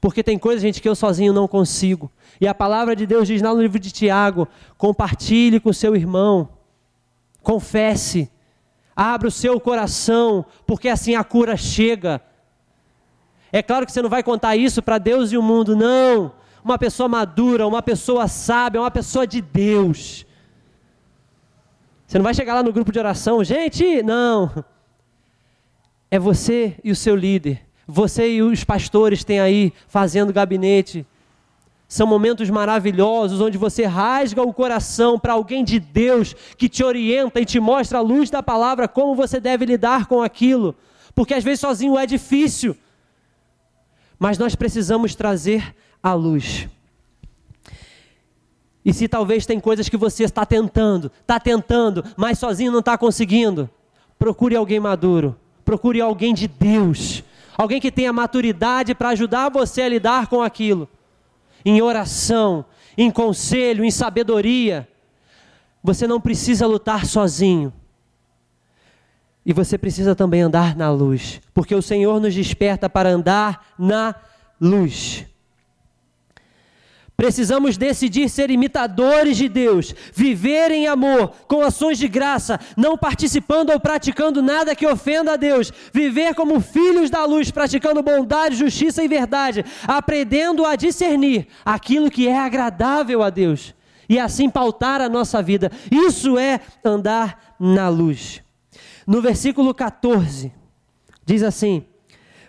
Porque 0.00 0.22
tem 0.22 0.38
coisa, 0.38 0.60
gente, 0.60 0.82
que 0.82 0.88
eu 0.88 0.94
sozinho 0.94 1.32
não 1.32 1.46
consigo. 1.46 2.10
E 2.40 2.46
a 2.46 2.54
palavra 2.54 2.94
de 2.94 3.06
Deus 3.06 3.28
diz 3.28 3.40
lá 3.40 3.54
no 3.54 3.62
livro 3.62 3.78
de 3.78 3.92
Tiago: 3.92 4.46
compartilhe 4.76 5.60
com 5.60 5.72
seu 5.72 5.94
irmão, 5.94 6.48
confesse, 7.42 8.30
abra 8.94 9.28
o 9.28 9.30
seu 9.30 9.58
coração, 9.60 10.44
porque 10.66 10.88
assim 10.88 11.14
a 11.14 11.22
cura 11.22 11.56
chega. 11.56 12.20
É 13.52 13.62
claro 13.62 13.86
que 13.86 13.92
você 13.92 14.02
não 14.02 14.10
vai 14.10 14.22
contar 14.22 14.56
isso 14.56 14.82
para 14.82 14.98
Deus 14.98 15.30
e 15.30 15.38
o 15.38 15.42
mundo, 15.42 15.76
não. 15.76 16.32
Uma 16.62 16.76
pessoa 16.76 17.08
madura, 17.08 17.66
uma 17.66 17.80
pessoa 17.80 18.26
sábia, 18.26 18.80
uma 18.80 18.90
pessoa 18.90 19.24
de 19.24 19.40
Deus 19.40 20.25
você 22.06 22.18
não 22.18 22.24
vai 22.24 22.34
chegar 22.34 22.54
lá 22.54 22.62
no 22.62 22.72
grupo 22.72 22.92
de 22.92 22.98
oração, 22.98 23.42
gente, 23.42 24.02
não. 24.02 24.64
É 26.08 26.18
você 26.18 26.76
e 26.84 26.90
o 26.90 26.96
seu 26.96 27.16
líder. 27.16 27.62
Você 27.86 28.34
e 28.34 28.42
os 28.42 28.62
pastores 28.62 29.24
têm 29.24 29.40
aí 29.40 29.72
fazendo 29.88 30.32
gabinete. 30.32 31.04
São 31.88 32.06
momentos 32.06 32.48
maravilhosos 32.48 33.40
onde 33.40 33.58
você 33.58 33.84
rasga 33.84 34.42
o 34.42 34.52
coração 34.52 35.18
para 35.18 35.32
alguém 35.32 35.64
de 35.64 35.80
Deus 35.80 36.34
que 36.56 36.68
te 36.68 36.84
orienta 36.84 37.40
e 37.40 37.44
te 37.44 37.58
mostra 37.58 37.98
a 37.98 38.02
luz 38.02 38.30
da 38.30 38.42
palavra 38.42 38.86
como 38.86 39.14
você 39.14 39.40
deve 39.40 39.64
lidar 39.64 40.06
com 40.06 40.22
aquilo. 40.22 40.74
Porque 41.14 41.34
às 41.34 41.42
vezes 41.42 41.60
sozinho 41.60 41.98
é 41.98 42.06
difícil. 42.06 42.76
Mas 44.18 44.38
nós 44.38 44.54
precisamos 44.54 45.14
trazer 45.14 45.74
a 46.02 46.12
luz. 46.12 46.68
E 48.86 48.94
se 48.94 49.08
talvez 49.08 49.44
tem 49.44 49.58
coisas 49.58 49.88
que 49.88 49.96
você 49.96 50.22
está 50.22 50.46
tentando, 50.46 51.10
está 51.20 51.40
tentando, 51.40 52.04
mas 52.16 52.38
sozinho 52.38 52.70
não 52.70 52.78
está 52.78 52.96
conseguindo, 52.96 53.68
procure 54.16 54.54
alguém 54.54 54.78
maduro, 54.78 55.36
procure 55.64 56.00
alguém 56.00 56.32
de 56.32 56.46
Deus, 56.46 57.24
alguém 57.58 57.80
que 57.80 57.90
tenha 57.90 58.12
maturidade 58.12 58.94
para 58.94 59.08
ajudar 59.08 59.48
você 59.48 59.82
a 59.82 59.88
lidar 59.88 60.28
com 60.28 60.40
aquilo. 60.40 60.88
em 61.64 61.82
oração, 61.82 62.64
em 62.96 63.10
conselho, 63.10 63.84
em 63.84 63.90
sabedoria. 63.90 64.88
Você 65.82 66.06
não 66.06 66.20
precisa 66.20 66.64
lutar 66.64 67.04
sozinho. 67.04 67.72
E 69.44 69.52
você 69.52 69.76
precisa 69.76 70.14
também 70.14 70.42
andar 70.42 70.76
na 70.76 70.92
luz, 70.92 71.40
porque 71.52 71.74
o 71.74 71.82
Senhor 71.82 72.20
nos 72.20 72.32
desperta 72.32 72.88
para 72.88 73.08
andar 73.08 73.66
na 73.76 74.14
luz. 74.60 75.26
Precisamos 77.16 77.78
decidir 77.78 78.28
ser 78.28 78.50
imitadores 78.50 79.38
de 79.38 79.48
Deus, 79.48 79.94
viver 80.12 80.70
em 80.70 80.86
amor, 80.86 81.32
com 81.48 81.62
ações 81.62 81.96
de 81.96 82.06
graça, 82.08 82.60
não 82.76 82.98
participando 82.98 83.70
ou 83.70 83.80
praticando 83.80 84.42
nada 84.42 84.74
que 84.74 84.86
ofenda 84.86 85.32
a 85.32 85.36
Deus, 85.36 85.72
viver 85.94 86.34
como 86.34 86.60
filhos 86.60 87.08
da 87.08 87.24
luz, 87.24 87.50
praticando 87.50 88.02
bondade, 88.02 88.56
justiça 88.56 89.02
e 89.02 89.08
verdade, 89.08 89.64
aprendendo 89.88 90.66
a 90.66 90.76
discernir 90.76 91.48
aquilo 91.64 92.10
que 92.10 92.28
é 92.28 92.38
agradável 92.38 93.22
a 93.22 93.30
Deus 93.30 93.74
e 94.08 94.18
assim 94.18 94.50
pautar 94.50 95.00
a 95.00 95.08
nossa 95.08 95.42
vida. 95.42 95.72
Isso 95.90 96.38
é 96.38 96.60
andar 96.84 97.56
na 97.58 97.88
luz. 97.88 98.42
No 99.06 99.22
versículo 99.22 99.72
14, 99.72 100.52
diz 101.24 101.42
assim: 101.42 101.86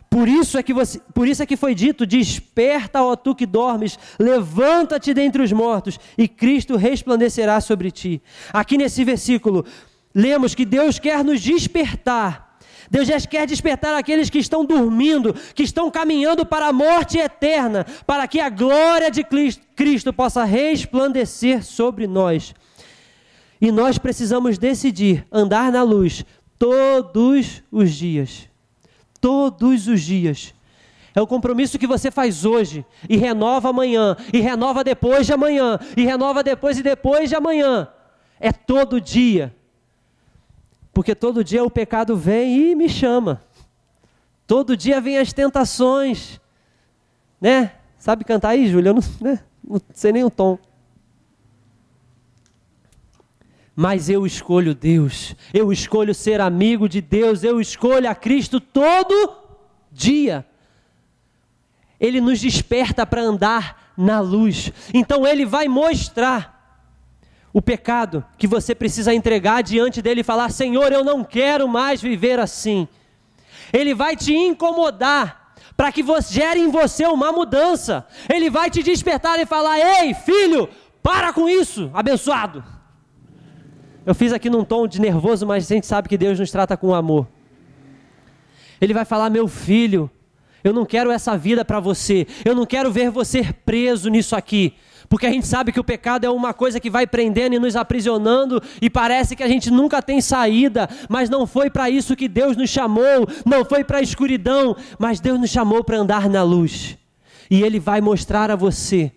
por 0.10 0.28
isso 0.28 0.58
é 0.58 0.64
que 0.64 0.74
você, 0.74 1.00
por 1.14 1.28
isso 1.28 1.44
é 1.44 1.46
que 1.46 1.58
foi 1.58 1.76
dito: 1.76 2.06
Desperta, 2.06 3.04
ó 3.04 3.16
tu 3.16 3.36
que 3.36 3.46
dormes, 3.46 4.00
levanta-te 4.18 5.14
dentre 5.14 5.42
os 5.42 5.52
mortos, 5.52 6.00
e 6.18 6.28
Cristo 6.28 6.76
resplandecerá 6.76 7.60
sobre 7.60 7.92
ti. 7.92 8.22
Aqui 8.54 8.78
nesse 8.78 9.04
versículo, 9.04 9.66
lemos 10.14 10.56
que 10.56 10.66
Deus 10.66 10.98
quer 10.98 11.24
nos 11.24 11.42
despertar. 11.42 12.48
Deus 12.90 13.08
já 13.08 13.20
quer 13.20 13.46
despertar 13.46 13.94
aqueles 13.96 14.30
que 14.30 14.40
estão 14.40 14.64
dormindo, 14.64 15.34
que 15.54 15.64
estão 15.64 15.92
caminhando 15.92 16.46
para 16.46 16.68
a 16.68 16.74
morte 16.74 17.18
eterna, 17.18 17.86
para 18.06 18.26
que 18.28 18.40
a 18.40 18.50
glória 18.50 19.12
de 19.12 19.26
Cristo 19.76 20.14
possa 20.14 20.46
resplandecer 20.46 21.66
sobre 21.66 22.08
nós. 22.08 22.56
E 23.60 23.72
nós 23.72 23.98
precisamos 23.98 24.58
decidir 24.58 25.26
andar 25.30 25.70
na 25.70 25.84
luz 25.84 26.24
todos 26.58 27.62
os 27.70 27.92
dias. 27.92 28.48
Todos 29.20 29.88
os 29.88 30.02
dias. 30.02 30.54
É 31.16 31.22
o 31.22 31.26
compromisso 31.26 31.80
que 31.80 31.88
você 31.88 32.12
faz 32.12 32.46
hoje 32.46 32.86
e 33.10 33.18
renova 33.18 33.70
amanhã, 33.70 34.16
e 34.32 34.40
renova 34.40 34.84
depois 34.84 35.26
de 35.26 35.34
amanhã, 35.34 35.80
e 35.96 36.04
renova 36.04 36.44
depois 36.44 36.78
e 36.78 36.84
depois 36.84 37.30
de 37.30 37.36
amanhã. 37.36 37.88
É 38.40 38.52
todo 38.52 39.02
dia. 39.02 39.56
Porque 40.94 41.16
todo 41.16 41.44
dia 41.44 41.64
o 41.64 41.72
pecado 41.72 42.16
vem 42.16 42.72
e 42.72 42.76
me 42.76 42.88
chama. 42.88 43.42
Todo 44.46 44.78
dia 44.78 45.02
vem 45.02 45.18
as 45.18 45.34
tentações. 45.34 46.40
Né? 47.42 47.72
Sabe 47.98 48.24
cantar 48.24 48.50
aí, 48.50 48.68
Júlia? 48.68 48.90
Eu 48.90 48.94
não, 48.94 49.04
né? 49.20 49.40
não 49.64 49.82
sei 49.94 50.12
nem 50.12 50.24
o 50.24 50.30
tom. 50.30 50.58
Mas 53.80 54.10
eu 54.10 54.26
escolho 54.26 54.74
Deus, 54.74 55.36
eu 55.54 55.72
escolho 55.72 56.12
ser 56.12 56.42
amigo 56.42 56.90
de 56.90 57.00
Deus, 57.00 57.44
eu 57.44 57.62
escolho 57.62 58.10
a 58.10 58.16
Cristo 58.16 58.60
todo 58.60 59.38
dia. 59.92 60.44
Ele 62.00 62.20
nos 62.20 62.40
desperta 62.42 63.06
para 63.06 63.22
andar 63.22 63.94
na 63.96 64.20
luz, 64.20 64.74
então 64.92 65.28
Ele 65.28 65.46
vai 65.46 65.68
mostrar 65.68 66.82
o 67.54 67.62
pecado 67.62 68.26
que 68.36 68.48
você 68.48 68.74
precisa 68.74 69.14
entregar 69.14 69.62
diante 69.62 70.02
dele 70.02 70.22
e 70.22 70.24
falar: 70.24 70.50
Senhor, 70.50 70.92
eu 70.92 71.04
não 71.04 71.24
quero 71.24 71.68
mais 71.68 72.02
viver 72.02 72.40
assim. 72.40 72.88
Ele 73.72 73.94
vai 73.94 74.16
te 74.16 74.34
incomodar 74.36 75.54
para 75.76 75.92
que 75.92 76.02
você, 76.02 76.34
gere 76.34 76.60
em 76.60 76.72
você 76.72 77.06
uma 77.06 77.32
mudança. 77.32 78.08
Ele 78.28 78.50
vai 78.50 78.72
te 78.72 78.82
despertar 78.82 79.40
e 79.40 79.46
falar: 79.46 79.80
Ei, 79.80 80.16
filho, 80.16 80.68
para 81.04 81.32
com 81.32 81.48
isso, 81.48 81.92
abençoado. 81.94 82.77
Eu 84.08 84.16
fiz 84.16 84.32
aqui 84.32 84.50
num 84.50 84.64
tom 84.64 84.88
de 84.88 85.02
nervoso, 85.02 85.46
mas 85.46 85.70
a 85.70 85.76
gente 85.76 85.86
sabe 85.86 86.08
que 86.08 86.18
Deus 86.18 86.40
nos 86.40 86.50
trata 86.50 86.78
com 86.78 86.96
amor. 86.96 87.28
Ele 88.80 88.94
vai 88.94 89.04
falar: 89.04 89.30
Meu 89.30 89.50
filho, 89.50 90.10
eu 90.64 90.72
não 90.72 90.86
quero 90.86 91.12
essa 91.12 91.38
vida 91.38 91.66
para 91.66 91.82
você. 91.82 92.26
Eu 92.46 92.56
não 92.56 92.66
quero 92.66 92.90
ver 92.90 93.12
você 93.12 93.52
preso 93.66 94.10
nisso 94.10 94.34
aqui. 94.34 94.76
Porque 95.10 95.26
a 95.26 95.30
gente 95.30 95.46
sabe 95.46 95.74
que 95.74 95.80
o 95.80 95.84
pecado 95.84 96.24
é 96.24 96.30
uma 96.30 96.54
coisa 96.54 96.80
que 96.80 96.90
vai 96.90 97.06
prendendo 97.06 97.56
e 97.56 97.60
nos 97.60 97.76
aprisionando 97.76 98.64
e 98.82 98.90
parece 98.90 99.36
que 99.36 99.44
a 99.44 99.48
gente 99.48 99.70
nunca 99.70 100.02
tem 100.02 100.22
saída, 100.22 100.88
mas 101.10 101.30
não 101.30 101.46
foi 101.46 101.70
para 101.70 101.90
isso 101.90 102.16
que 102.16 102.30
Deus 102.30 102.56
nos 102.56 102.70
chamou, 102.70 103.28
não 103.46 103.66
foi 103.66 103.84
para 103.84 103.98
a 103.98 104.02
escuridão, 104.02 104.74
mas 104.98 105.20
Deus 105.20 105.38
nos 105.38 105.50
chamou 105.50 105.84
para 105.84 105.98
andar 105.98 106.30
na 106.30 106.44
luz. 106.44 106.98
E 107.52 107.62
Ele 107.62 107.78
vai 107.78 108.00
mostrar 108.00 108.50
a 108.52 108.56
você 108.56 109.12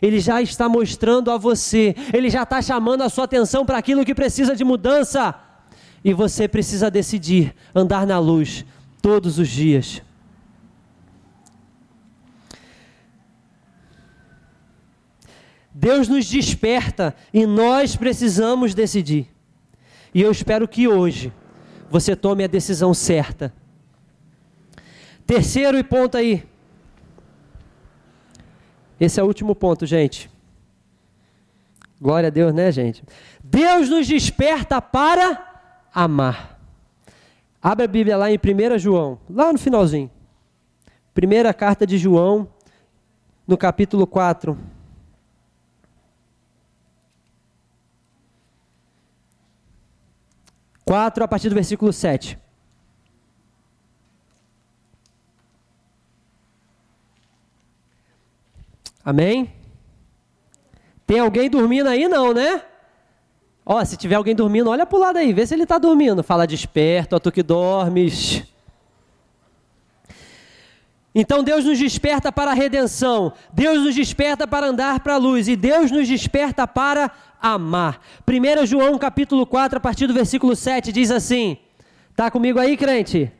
ele 0.00 0.20
já 0.20 0.40
está 0.40 0.68
mostrando 0.68 1.30
a 1.30 1.36
você, 1.36 1.94
ele 2.12 2.30
já 2.30 2.42
está 2.42 2.60
chamando 2.62 3.02
a 3.02 3.08
sua 3.08 3.24
atenção 3.24 3.64
para 3.66 3.78
aquilo 3.78 4.04
que 4.04 4.14
precisa 4.14 4.54
de 4.54 4.64
mudança. 4.64 5.34
E 6.04 6.12
você 6.12 6.46
precisa 6.46 6.90
decidir 6.90 7.54
andar 7.74 8.06
na 8.06 8.18
luz 8.18 8.64
todos 9.02 9.38
os 9.38 9.48
dias. 9.48 10.02
Deus 15.74 16.08
nos 16.08 16.28
desperta 16.28 17.14
e 17.32 17.46
nós 17.46 17.94
precisamos 17.94 18.74
decidir. 18.74 19.28
E 20.12 20.22
eu 20.22 20.30
espero 20.32 20.66
que 20.66 20.88
hoje 20.88 21.32
você 21.90 22.16
tome 22.16 22.42
a 22.42 22.48
decisão 22.48 22.92
certa. 22.92 23.52
Terceiro 25.26 25.78
e 25.78 25.84
ponto 25.84 26.16
aí. 26.16 26.44
Esse 29.00 29.20
é 29.20 29.22
o 29.22 29.26
último 29.26 29.54
ponto, 29.54 29.86
gente. 29.86 30.30
Glória 32.00 32.28
a 32.28 32.30
Deus, 32.30 32.54
né, 32.54 32.70
gente? 32.70 33.02
Deus 33.42 33.88
nos 33.88 34.06
desperta 34.06 34.80
para 34.80 35.62
amar. 35.92 36.58
Abra 37.62 37.84
a 37.84 37.88
Bíblia 37.88 38.16
lá 38.16 38.30
em 38.30 38.38
1 38.38 38.78
João, 38.78 39.18
lá 39.28 39.52
no 39.52 39.58
finalzinho. 39.58 40.10
Primeira 41.12 41.52
carta 41.52 41.86
de 41.86 41.98
João, 41.98 42.48
no 43.46 43.56
capítulo 43.56 44.06
4. 44.06 44.56
Quatro 50.84 51.24
a 51.24 51.28
partir 51.28 51.48
do 51.48 51.54
versículo 51.54 51.92
7. 51.92 52.38
Amém? 59.08 59.50
Tem 61.06 61.18
alguém 61.18 61.48
dormindo 61.48 61.88
aí? 61.88 62.06
Não, 62.06 62.34
né? 62.34 62.60
Ó, 63.64 63.82
se 63.82 63.96
tiver 63.96 64.16
alguém 64.16 64.34
dormindo, 64.34 64.68
olha 64.68 64.84
para 64.84 64.98
o 64.98 65.00
lado 65.00 65.16
aí, 65.16 65.32
vê 65.32 65.46
se 65.46 65.54
ele 65.54 65.62
está 65.62 65.78
dormindo. 65.78 66.22
Fala 66.22 66.46
desperto, 66.46 67.16
ó 67.16 67.18
tu 67.18 67.32
que 67.32 67.42
dormes. 67.42 68.44
Então 71.14 71.42
Deus 71.42 71.64
nos 71.64 71.78
desperta 71.78 72.30
para 72.30 72.50
a 72.50 72.54
redenção, 72.54 73.32
Deus 73.50 73.82
nos 73.82 73.94
desperta 73.94 74.46
para 74.46 74.66
andar 74.66 75.00
para 75.00 75.14
a 75.14 75.16
luz 75.16 75.48
e 75.48 75.56
Deus 75.56 75.90
nos 75.90 76.06
desperta 76.06 76.66
para 76.66 77.10
amar. 77.40 78.02
1 78.28 78.66
João 78.66 78.98
capítulo 78.98 79.46
4, 79.46 79.78
a 79.78 79.80
partir 79.80 80.06
do 80.06 80.12
versículo 80.12 80.54
7, 80.54 80.92
diz 80.92 81.10
assim: 81.10 81.56
Tá 82.14 82.30
comigo 82.30 82.58
aí, 82.58 82.76
crente? 82.76 83.32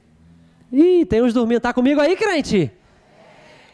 Ih, 0.72 1.04
tem 1.04 1.20
uns 1.20 1.34
dormindo. 1.34 1.60
Tá 1.60 1.74
comigo 1.74 2.00
aí, 2.00 2.16
crente? 2.16 2.72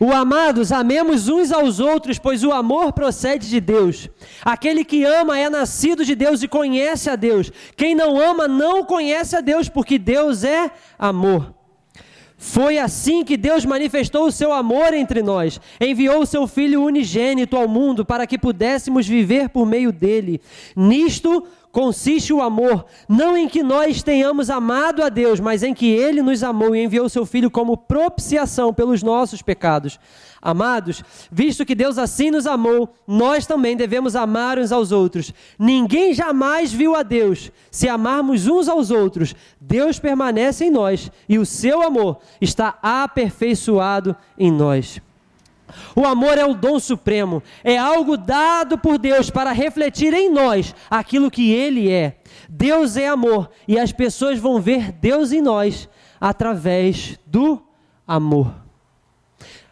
O 0.05 0.13
amados, 0.13 0.71
amemos 0.71 1.31
uns 1.31 1.51
aos 1.51 1.81
outros, 1.81 2.19
pois 2.19 2.45
o 2.45 2.53
amor 2.53 2.93
procede 2.93 3.49
de 3.49 3.59
Deus. 3.59 4.11
Aquele 4.45 4.85
que 4.85 5.03
ama 5.03 5.39
é 5.39 5.49
nascido 5.49 6.05
de 6.05 6.15
Deus 6.15 6.43
e 6.43 6.49
conhece 6.49 7.09
a 7.09 7.17
Deus. 7.17 7.51
Quem 7.75 7.95
não 7.95 8.21
ama 8.21 8.47
não 8.47 8.85
conhece 8.85 9.35
a 9.35 9.41
Deus, 9.41 9.67
porque 9.67 9.99
Deus 9.99 10.45
é 10.45 10.71
amor. 10.99 11.55
Foi 12.37 12.77
assim 12.77 13.25
que 13.25 13.39
Deus 13.39 13.65
manifestou 13.65 14.27
o 14.27 14.31
seu 14.31 14.53
amor 14.53 14.93
entre 14.93 15.23
nós. 15.23 15.59
Enviou 15.81 16.21
o 16.21 16.27
seu 16.27 16.47
Filho 16.47 16.83
unigênito 16.83 17.57
ao 17.57 17.67
mundo 17.67 18.05
para 18.05 18.27
que 18.27 18.37
pudéssemos 18.37 19.07
viver 19.07 19.49
por 19.49 19.65
meio 19.65 19.91
dele. 19.91 20.39
Nisto 20.77 21.47
consiste 21.75 22.33
o 22.33 22.41
amor, 22.41 22.87
não 23.09 23.37
em 23.37 23.49
que 23.49 23.61
nós 23.61 24.01
tenhamos 24.01 24.49
amado 24.49 25.03
a 25.03 25.09
Deus, 25.09 25.41
mas 25.41 25.65
em 25.65 25.75
que 25.75 25.91
Ele 25.91 26.23
nos 26.23 26.45
amou 26.45 26.77
e 26.77 26.85
enviou 26.85 27.09
seu 27.09 27.27
Filho 27.27 27.51
como 27.51 27.77
propiciação 27.77 28.73
pelos 28.73 29.03
nossos 29.03 29.43
pecados. 29.43 29.99
Amados, 30.41 31.03
visto 31.33 31.67
que 31.67 31.75
Deus 31.75 31.99
assim 31.99 32.31
nos 32.31 32.47
amou, 32.47 32.95
nós 33.09 33.45
também 33.45 33.77
devemos 33.77 34.15
amar 34.15 34.57
uns 34.57 34.71
aos 34.71 34.93
outros. 34.93 35.35
Ninguém 35.59 36.15
jamais 36.15 36.73
viu 36.73 36.95
a 36.95 37.03
Deus. 37.03 37.51
Se 37.73 37.89
amarmos 37.89 38.47
uns 38.47 38.69
aos 38.69 38.93
outros, 38.93 39.35
Deus 39.61 39.99
permanece 39.99 40.67
em 40.67 40.71
nós 40.71 41.11
e 41.29 41.41
o 41.41 41.47
seu 41.47 41.83
amor 41.83 42.21
está 42.41 42.79
aperfeiçoado 42.81 44.15
em 44.39 44.53
nós. 44.53 45.03
O 45.97 46.05
amor 46.05 46.39
é 46.39 46.45
o 46.45 46.55
dom 46.55 46.79
supremo, 46.79 47.43
é 47.63 47.77
algo 47.77 48.17
dado 48.17 48.77
por 48.79 48.99
Deus 48.99 49.31
para 49.31 49.53
refletir 49.53 50.13
em 50.13 50.31
nós 50.31 50.75
aquilo 50.91 51.31
que 51.31 51.53
Ele 51.53 51.91
é. 51.91 52.17
Deus 52.49 52.97
é 52.97 53.09
amor 53.09 53.51
e 53.67 53.79
as 53.79 53.93
pessoas 53.93 54.39
vão 54.39 54.61
ver 54.61 54.93
Deus 54.93 55.33
em 55.33 55.41
nós 55.41 55.89
através 56.21 57.19
do 57.27 57.63
amor. 58.07 58.65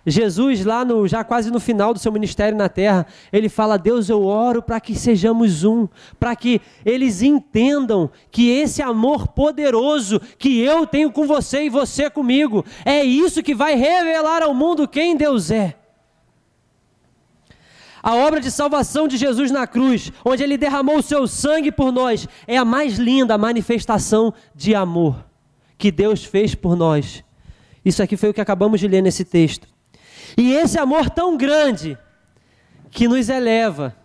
Jesus, 0.05 0.65
lá 0.65 0.85
no, 0.85 1.07
já 1.07 1.23
quase 1.23 1.51
no 1.51 1.61
final 1.61 1.95
do 1.95 2.01
seu 2.01 2.11
ministério 2.11 2.59
na 2.59 2.69
terra, 2.69 3.07
ele 3.33 3.49
fala: 3.49 3.79
Deus, 3.79 4.09
eu 4.09 4.25
oro 4.25 4.61
para 4.61 4.81
que 4.81 4.97
sejamos 4.97 5.63
um, 5.63 5.87
para 6.19 6.35
que 6.35 6.61
eles 6.85 7.23
entendam 7.23 8.11
que 8.31 8.51
esse 8.51 8.83
amor 8.83 9.29
poderoso 9.29 10.21
que 10.39 10.61
eu 10.61 10.87
tenho 10.87 11.13
com 11.13 11.25
você 11.25 11.65
e 11.65 11.71
você 11.71 12.11
comigo, 12.11 12.65
é 12.85 13.05
isso 13.05 13.43
que 13.43 13.55
vai 13.55 13.77
revelar 13.77 14.43
ao 14.43 14.53
mundo 14.53 14.89
quem 14.89 15.17
Deus 15.17 15.53
é. 15.53 15.77
A 18.03 18.17
obra 18.17 18.41
de 18.41 18.51
salvação 18.51 19.07
de 19.07 19.17
Jesus 19.17 19.51
na 19.51 19.67
cruz, 19.67 20.11
onde 20.25 20.43
ele 20.43 20.59
derramou 20.59 20.99
o 20.99 21.03
seu 21.03 21.29
sangue 21.29 21.71
por 21.71 21.93
nós, 21.93 22.27
é 22.47 22.57
a 22.57 22.65
mais 22.65 22.99
linda 22.99 23.39
manifestação 23.39 24.35
de 24.55 24.75
amor 24.75 25.25
que 25.79 25.93
Deus 25.93 26.25
fez 26.25 26.55
por 26.55 26.77
nós. 26.77 27.23
Isso 27.85 28.03
aqui 28.03 28.17
foi 28.17 28.31
o 28.31 28.35
que 28.35 28.41
acabamos 28.41 28.81
de 28.81 28.89
ler 28.89 29.03
nesse 29.03 29.25
texto. 29.25 29.69
E 30.37 30.53
esse 30.53 30.79
amor 30.79 31.11
tão 31.11 31.37
grande 31.37 31.97
que 32.91 33.07
nos 33.07 33.29
eleva 33.29 33.97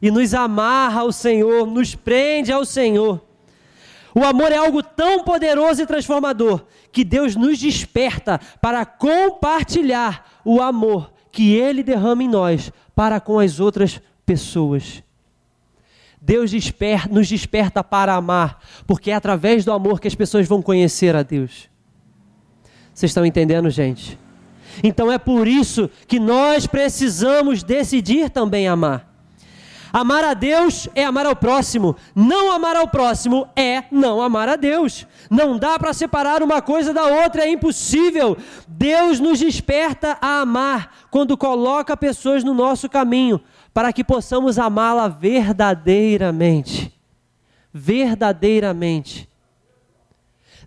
e 0.00 0.10
nos 0.10 0.32
amarra 0.32 1.00
ao 1.00 1.12
Senhor, 1.12 1.66
nos 1.66 1.94
prende 1.94 2.52
ao 2.52 2.64
Senhor. 2.64 3.20
O 4.14 4.24
amor 4.24 4.50
é 4.50 4.56
algo 4.56 4.82
tão 4.82 5.22
poderoso 5.24 5.82
e 5.82 5.86
transformador 5.86 6.64
que 6.90 7.04
Deus 7.04 7.36
nos 7.36 7.58
desperta 7.58 8.40
para 8.60 8.84
compartilhar 8.84 10.40
o 10.44 10.60
amor 10.60 11.12
que 11.30 11.54
Ele 11.54 11.82
derrama 11.82 12.22
em 12.22 12.28
nós 12.28 12.72
para 12.94 13.20
com 13.20 13.38
as 13.38 13.60
outras 13.60 14.00
pessoas. 14.26 15.02
Deus 16.20 16.50
desper, 16.50 17.10
nos 17.10 17.28
desperta 17.28 17.82
para 17.82 18.14
amar, 18.14 18.60
porque 18.86 19.10
é 19.10 19.14
através 19.14 19.64
do 19.64 19.72
amor 19.72 20.00
que 20.00 20.08
as 20.08 20.14
pessoas 20.14 20.46
vão 20.46 20.60
conhecer 20.60 21.16
a 21.16 21.22
Deus. 21.22 21.70
Vocês 22.92 23.10
estão 23.10 23.24
entendendo, 23.24 23.70
gente? 23.70 24.18
Então 24.84 25.10
é 25.10 25.18
por 25.18 25.48
isso 25.48 25.90
que 26.06 26.20
nós 26.20 26.66
precisamos 26.66 27.62
decidir 27.62 28.28
também 28.30 28.68
amar. 28.68 29.09
Amar 29.92 30.24
a 30.24 30.34
Deus 30.34 30.88
é 30.94 31.04
amar 31.04 31.26
ao 31.26 31.34
próximo. 31.34 31.96
Não 32.14 32.52
amar 32.52 32.76
ao 32.76 32.88
próximo 32.88 33.48
é 33.56 33.84
não 33.90 34.22
amar 34.22 34.48
a 34.48 34.56
Deus. 34.56 35.06
Não 35.28 35.58
dá 35.58 35.78
para 35.78 35.92
separar 35.92 36.42
uma 36.42 36.62
coisa 36.62 36.92
da 36.92 37.04
outra, 37.06 37.42
é 37.42 37.50
impossível. 37.50 38.36
Deus 38.68 39.18
nos 39.18 39.38
desperta 39.38 40.16
a 40.20 40.40
amar 40.40 40.94
quando 41.10 41.36
coloca 41.36 41.96
pessoas 41.96 42.44
no 42.44 42.54
nosso 42.54 42.88
caminho, 42.88 43.40
para 43.74 43.92
que 43.92 44.04
possamos 44.04 44.58
amá-la 44.58 45.08
verdadeiramente. 45.08 46.92
Verdadeiramente. 47.72 49.28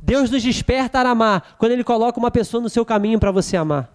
Deus 0.02 0.30
nos 0.30 0.44
desperta 0.44 1.00
a 1.00 1.10
amar 1.10 1.56
quando 1.58 1.72
Ele 1.72 1.84
coloca 1.84 2.20
uma 2.20 2.32
pessoa 2.32 2.62
no 2.62 2.70
seu 2.70 2.86
caminho 2.86 3.20
para 3.20 3.32
você 3.32 3.56
amar. 3.56 3.93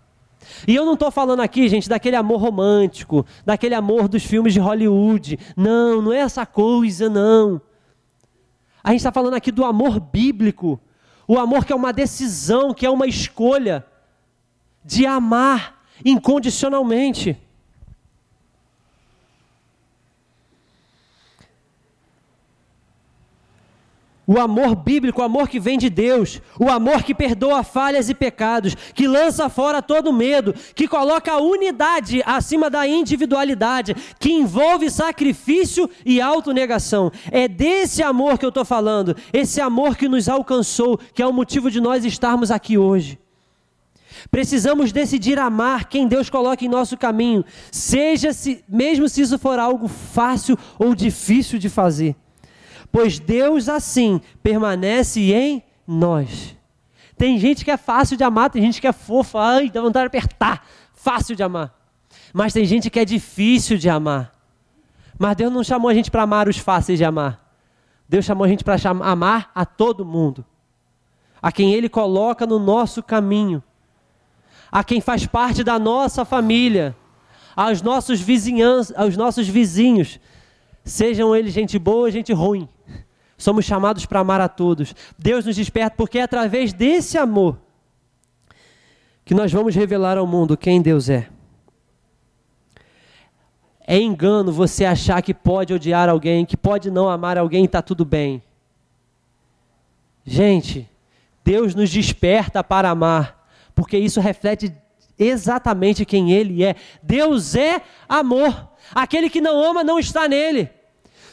E 0.66 0.74
eu 0.74 0.84
não 0.84 0.94
estou 0.94 1.10
falando 1.10 1.40
aqui, 1.40 1.68
gente, 1.68 1.88
daquele 1.88 2.16
amor 2.16 2.40
romântico, 2.40 3.24
daquele 3.44 3.74
amor 3.74 4.08
dos 4.08 4.24
filmes 4.24 4.52
de 4.52 4.60
Hollywood. 4.60 5.38
Não, 5.56 6.02
não 6.02 6.12
é 6.12 6.18
essa 6.18 6.46
coisa, 6.46 7.08
não. 7.08 7.60
A 8.82 8.90
gente 8.90 9.00
está 9.00 9.12
falando 9.12 9.34
aqui 9.34 9.50
do 9.52 9.64
amor 9.64 10.00
bíblico. 10.00 10.80
O 11.26 11.38
amor 11.38 11.64
que 11.64 11.72
é 11.72 11.76
uma 11.76 11.92
decisão, 11.92 12.72
que 12.72 12.86
é 12.86 12.90
uma 12.90 13.06
escolha 13.06 13.84
de 14.84 15.04
amar 15.04 15.82
incondicionalmente. 16.04 17.36
O 24.30 24.38
amor 24.38 24.76
bíblico, 24.76 25.22
o 25.22 25.24
amor 25.24 25.48
que 25.48 25.58
vem 25.58 25.78
de 25.78 25.88
Deus, 25.88 26.42
o 26.60 26.68
amor 26.68 27.02
que 27.02 27.14
perdoa 27.14 27.62
falhas 27.62 28.10
e 28.10 28.14
pecados, 28.14 28.74
que 28.92 29.08
lança 29.08 29.48
fora 29.48 29.80
todo 29.80 30.12
medo, 30.12 30.54
que 30.74 30.86
coloca 30.86 31.32
a 31.32 31.40
unidade 31.40 32.22
acima 32.26 32.68
da 32.68 32.86
individualidade, 32.86 33.96
que 34.20 34.30
envolve 34.30 34.90
sacrifício 34.90 35.88
e 36.04 36.20
autonegação. 36.20 37.10
É 37.30 37.48
desse 37.48 38.02
amor 38.02 38.36
que 38.36 38.44
eu 38.44 38.50
estou 38.50 38.66
falando, 38.66 39.16
esse 39.32 39.62
amor 39.62 39.96
que 39.96 40.06
nos 40.06 40.28
alcançou, 40.28 41.00
que 41.14 41.22
é 41.22 41.26
o 41.26 41.32
motivo 41.32 41.70
de 41.70 41.80
nós 41.80 42.04
estarmos 42.04 42.50
aqui 42.50 42.76
hoje. 42.76 43.18
Precisamos 44.30 44.92
decidir 44.92 45.38
amar 45.38 45.88
quem 45.88 46.06
Deus 46.06 46.28
coloca 46.28 46.62
em 46.62 46.68
nosso 46.68 46.98
caminho, 46.98 47.46
seja 47.72 48.34
se, 48.34 48.62
mesmo 48.68 49.08
se 49.08 49.22
isso 49.22 49.38
for 49.38 49.58
algo 49.58 49.88
fácil 49.88 50.58
ou 50.78 50.94
difícil 50.94 51.58
de 51.58 51.70
fazer 51.70 52.14
pois 52.90 53.18
Deus 53.18 53.68
assim 53.68 54.20
permanece 54.42 55.32
em 55.32 55.62
nós. 55.86 56.56
Tem 57.16 57.38
gente 57.38 57.64
que 57.64 57.70
é 57.70 57.76
fácil 57.76 58.16
de 58.16 58.22
amar, 58.22 58.50
tem 58.50 58.62
gente 58.62 58.80
que 58.80 58.86
é 58.86 58.92
fofa, 58.92 59.40
ai, 59.40 59.70
dá 59.70 59.80
vontade 59.80 60.04
de 60.04 60.16
apertar, 60.16 60.64
fácil 60.94 61.34
de 61.34 61.42
amar. 61.42 61.74
Mas 62.32 62.52
tem 62.52 62.64
gente 62.64 62.88
que 62.90 63.00
é 63.00 63.04
difícil 63.04 63.76
de 63.76 63.88
amar. 63.88 64.34
Mas 65.18 65.36
Deus 65.36 65.52
não 65.52 65.64
chamou 65.64 65.90
a 65.90 65.94
gente 65.94 66.10
para 66.10 66.22
amar 66.22 66.48
os 66.48 66.58
fáceis 66.58 66.98
de 66.98 67.04
amar. 67.04 67.44
Deus 68.08 68.24
chamou 68.24 68.44
a 68.44 68.48
gente 68.48 68.62
para 68.62 68.76
amar 69.02 69.50
a 69.54 69.66
todo 69.66 70.04
mundo. 70.04 70.44
A 71.42 71.50
quem 71.50 71.74
Ele 71.74 71.88
coloca 71.88 72.46
no 72.46 72.58
nosso 72.58 73.02
caminho. 73.02 73.62
A 74.70 74.84
quem 74.84 75.00
faz 75.00 75.26
parte 75.26 75.64
da 75.64 75.78
nossa 75.78 76.24
família. 76.24 76.96
Aos 77.56 77.82
nossos, 77.82 78.20
vizinhos, 78.20 78.92
aos 78.96 79.16
nossos 79.16 79.48
vizinhos. 79.48 80.20
Sejam 80.84 81.34
eles 81.34 81.52
gente 81.52 81.78
boa 81.78 82.02
ou 82.02 82.10
gente 82.10 82.32
ruim. 82.32 82.68
Somos 83.38 83.64
chamados 83.64 84.04
para 84.04 84.18
amar 84.18 84.40
a 84.40 84.48
todos. 84.48 84.94
Deus 85.16 85.46
nos 85.46 85.54
desperta 85.54 85.96
porque 85.96 86.18
é 86.18 86.22
através 86.22 86.72
desse 86.72 87.16
amor 87.16 87.56
que 89.24 89.32
nós 89.32 89.52
vamos 89.52 89.74
revelar 89.76 90.18
ao 90.18 90.26
mundo 90.26 90.56
quem 90.56 90.82
Deus 90.82 91.08
é. 91.08 91.28
É 93.86 93.96
engano 93.96 94.52
você 94.52 94.84
achar 94.84 95.22
que 95.22 95.32
pode 95.32 95.72
odiar 95.72 96.08
alguém, 96.08 96.44
que 96.44 96.56
pode 96.56 96.90
não 96.90 97.08
amar 97.08 97.38
alguém 97.38 97.62
e 97.62 97.66
está 97.66 97.80
tudo 97.80 98.04
bem. 98.04 98.42
Gente, 100.24 100.90
Deus 101.44 101.74
nos 101.74 101.90
desperta 101.90 102.62
para 102.62 102.90
amar, 102.90 103.48
porque 103.74 103.96
isso 103.96 104.20
reflete 104.20 104.74
exatamente 105.18 106.04
quem 106.04 106.32
Ele 106.32 106.64
é. 106.64 106.74
Deus 107.02 107.54
é 107.54 107.80
amor. 108.08 108.68
Aquele 108.94 109.30
que 109.30 109.40
não 109.40 109.62
ama 109.62 109.84
não 109.84 109.98
está 109.98 110.28
nele. 110.28 110.70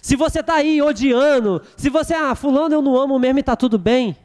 Se 0.06 0.15
você 0.15 0.41
está 0.41 0.58
aí 0.58 0.84
odiando, 0.84 1.63
se 1.76 1.89
você, 1.89 2.13
ah, 2.13 2.36
fulano 2.36 2.76
eu 2.76 2.80
não 2.80 2.96
amo 2.96 3.18
mesmo 3.18 3.39
e 3.39 3.41
está 3.41 3.56
tudo 3.56 3.80
bem, 3.80 4.15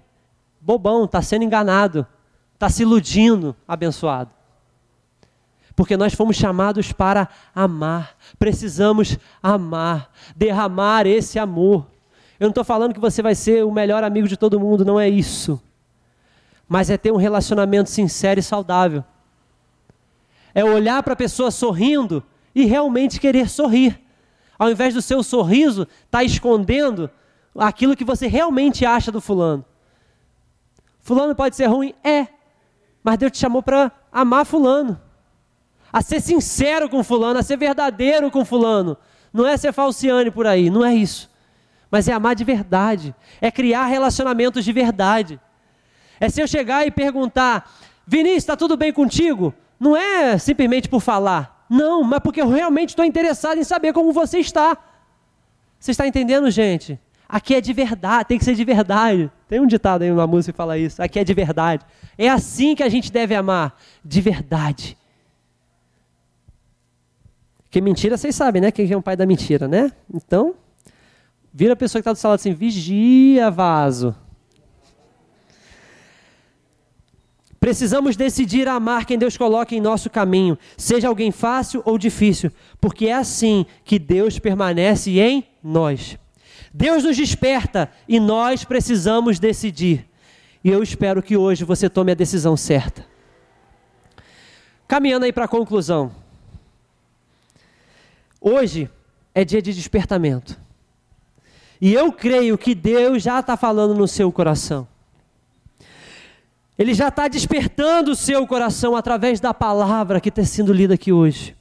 bobão, 0.60 1.06
está 1.06 1.22
sendo 1.22 1.42
enganado, 1.42 2.06
está 2.52 2.68
se 2.68 2.82
iludindo, 2.82 3.56
abençoado. 3.66 4.30
Porque 5.74 5.96
nós 5.96 6.12
fomos 6.12 6.36
chamados 6.36 6.92
para 6.92 7.30
amar, 7.54 8.14
precisamos 8.38 9.16
amar, 9.42 10.12
derramar 10.36 11.06
esse 11.06 11.38
amor. 11.38 11.86
Eu 12.38 12.44
não 12.44 12.50
estou 12.50 12.62
falando 12.62 12.92
que 12.92 13.00
você 13.00 13.22
vai 13.22 13.34
ser 13.34 13.64
o 13.64 13.72
melhor 13.72 14.04
amigo 14.04 14.28
de 14.28 14.36
todo 14.36 14.60
mundo, 14.60 14.84
não 14.84 15.00
é 15.00 15.08
isso. 15.08 15.58
Mas 16.68 16.90
é 16.90 16.98
ter 16.98 17.10
um 17.10 17.16
relacionamento 17.16 17.88
sincero 17.88 18.38
e 18.38 18.42
saudável. 18.42 19.02
É 20.54 20.62
olhar 20.62 21.02
para 21.02 21.14
a 21.14 21.16
pessoa 21.16 21.50
sorrindo 21.50 22.22
e 22.54 22.66
realmente 22.66 23.18
querer 23.18 23.48
sorrir 23.48 23.98
ao 24.60 24.70
invés 24.70 24.92
do 24.92 25.00
seu 25.00 25.22
sorriso, 25.22 25.88
está 26.04 26.22
escondendo 26.22 27.10
aquilo 27.58 27.96
que 27.96 28.04
você 28.04 28.26
realmente 28.26 28.84
acha 28.84 29.10
do 29.10 29.18
fulano. 29.18 29.64
Fulano 30.98 31.34
pode 31.34 31.56
ser 31.56 31.64
ruim? 31.64 31.94
É. 32.04 32.26
Mas 33.02 33.16
Deus 33.16 33.32
te 33.32 33.38
chamou 33.38 33.62
para 33.62 33.90
amar 34.12 34.44
fulano. 34.44 35.00
A 35.90 36.02
ser 36.02 36.20
sincero 36.20 36.90
com 36.90 37.02
fulano, 37.02 37.40
a 37.40 37.42
ser 37.42 37.56
verdadeiro 37.56 38.30
com 38.30 38.44
fulano. 38.44 38.98
Não 39.32 39.46
é 39.46 39.56
ser 39.56 39.72
falciane 39.72 40.30
por 40.30 40.46
aí, 40.46 40.68
não 40.68 40.84
é 40.84 40.94
isso. 40.94 41.30
Mas 41.90 42.06
é 42.06 42.12
amar 42.12 42.36
de 42.36 42.44
verdade. 42.44 43.14
É 43.40 43.50
criar 43.50 43.86
relacionamentos 43.86 44.62
de 44.62 44.74
verdade. 44.74 45.40
É 46.20 46.28
se 46.28 46.38
eu 46.38 46.46
chegar 46.46 46.86
e 46.86 46.90
perguntar, 46.90 47.72
Vinícius, 48.06 48.42
está 48.42 48.58
tudo 48.58 48.76
bem 48.76 48.92
contigo? 48.92 49.54
Não 49.80 49.96
é 49.96 50.36
simplesmente 50.36 50.86
por 50.86 51.00
falar. 51.00 51.59
Não, 51.70 52.02
mas 52.02 52.18
porque 52.18 52.42
eu 52.42 52.48
realmente 52.48 52.88
estou 52.88 53.04
interessado 53.04 53.58
em 53.58 53.62
saber 53.62 53.92
como 53.92 54.12
você 54.12 54.40
está. 54.40 54.76
Você 55.78 55.92
está 55.92 56.04
entendendo, 56.04 56.50
gente? 56.50 56.98
Aqui 57.28 57.54
é 57.54 57.60
de 57.60 57.72
verdade, 57.72 58.26
tem 58.26 58.38
que 58.38 58.44
ser 58.44 58.56
de 58.56 58.64
verdade. 58.64 59.30
Tem 59.48 59.60
um 59.60 59.66
ditado 59.68 60.02
aí 60.02 60.10
uma 60.10 60.26
música 60.26 60.52
que 60.52 60.56
fala 60.56 60.76
isso. 60.76 61.00
Aqui 61.00 61.20
é 61.20 61.24
de 61.24 61.32
verdade. 61.32 61.86
É 62.18 62.28
assim 62.28 62.74
que 62.74 62.82
a 62.82 62.88
gente 62.88 63.12
deve 63.12 63.36
amar, 63.36 63.76
de 64.04 64.20
verdade. 64.20 64.98
Porque 67.62 67.80
mentira, 67.80 68.16
vocês 68.16 68.34
sabem, 68.34 68.60
né? 68.60 68.72
Quem 68.72 68.90
é 68.90 68.96
o 68.96 69.00
pai 69.00 69.16
da 69.16 69.24
mentira, 69.24 69.68
né? 69.68 69.92
Então, 70.12 70.56
vira 71.54 71.74
a 71.74 71.76
pessoa 71.76 72.02
que 72.02 72.08
está 72.08 72.12
do 72.12 72.30
lado 72.30 72.40
assim, 72.40 72.52
vigia, 72.52 73.48
vaso. 73.48 74.12
Precisamos 77.70 78.16
decidir 78.16 78.66
amar 78.66 79.04
quem 79.04 79.16
Deus 79.16 79.36
coloca 79.36 79.76
em 79.76 79.80
nosso 79.80 80.10
caminho, 80.10 80.58
seja 80.76 81.06
alguém 81.06 81.30
fácil 81.30 81.80
ou 81.84 81.96
difícil, 81.96 82.50
porque 82.80 83.06
é 83.06 83.12
assim 83.12 83.64
que 83.84 83.96
Deus 83.96 84.40
permanece 84.40 85.20
em 85.20 85.46
nós. 85.62 86.18
Deus 86.74 87.04
nos 87.04 87.16
desperta 87.16 87.88
e 88.08 88.18
nós 88.18 88.64
precisamos 88.64 89.38
decidir. 89.38 90.04
E 90.64 90.68
eu 90.68 90.82
espero 90.82 91.22
que 91.22 91.36
hoje 91.36 91.62
você 91.62 91.88
tome 91.88 92.10
a 92.10 92.16
decisão 92.16 92.56
certa. 92.56 93.06
Caminhando 94.88 95.24
aí 95.24 95.32
para 95.32 95.44
a 95.44 95.48
conclusão. 95.48 96.10
Hoje 98.40 98.90
é 99.32 99.44
dia 99.44 99.62
de 99.62 99.72
despertamento. 99.72 100.58
E 101.80 101.94
eu 101.94 102.10
creio 102.10 102.58
que 102.58 102.74
Deus 102.74 103.22
já 103.22 103.38
está 103.38 103.56
falando 103.56 103.94
no 103.94 104.08
seu 104.08 104.32
coração. 104.32 104.88
Ele 106.80 106.94
já 106.94 107.08
está 107.08 107.28
despertando 107.28 108.12
o 108.12 108.16
seu 108.16 108.46
coração 108.46 108.96
através 108.96 109.38
da 109.38 109.52
palavra 109.52 110.18
que 110.18 110.30
está 110.30 110.42
sendo 110.42 110.72
lida 110.72 110.94
aqui 110.94 111.12
hoje. 111.12 111.54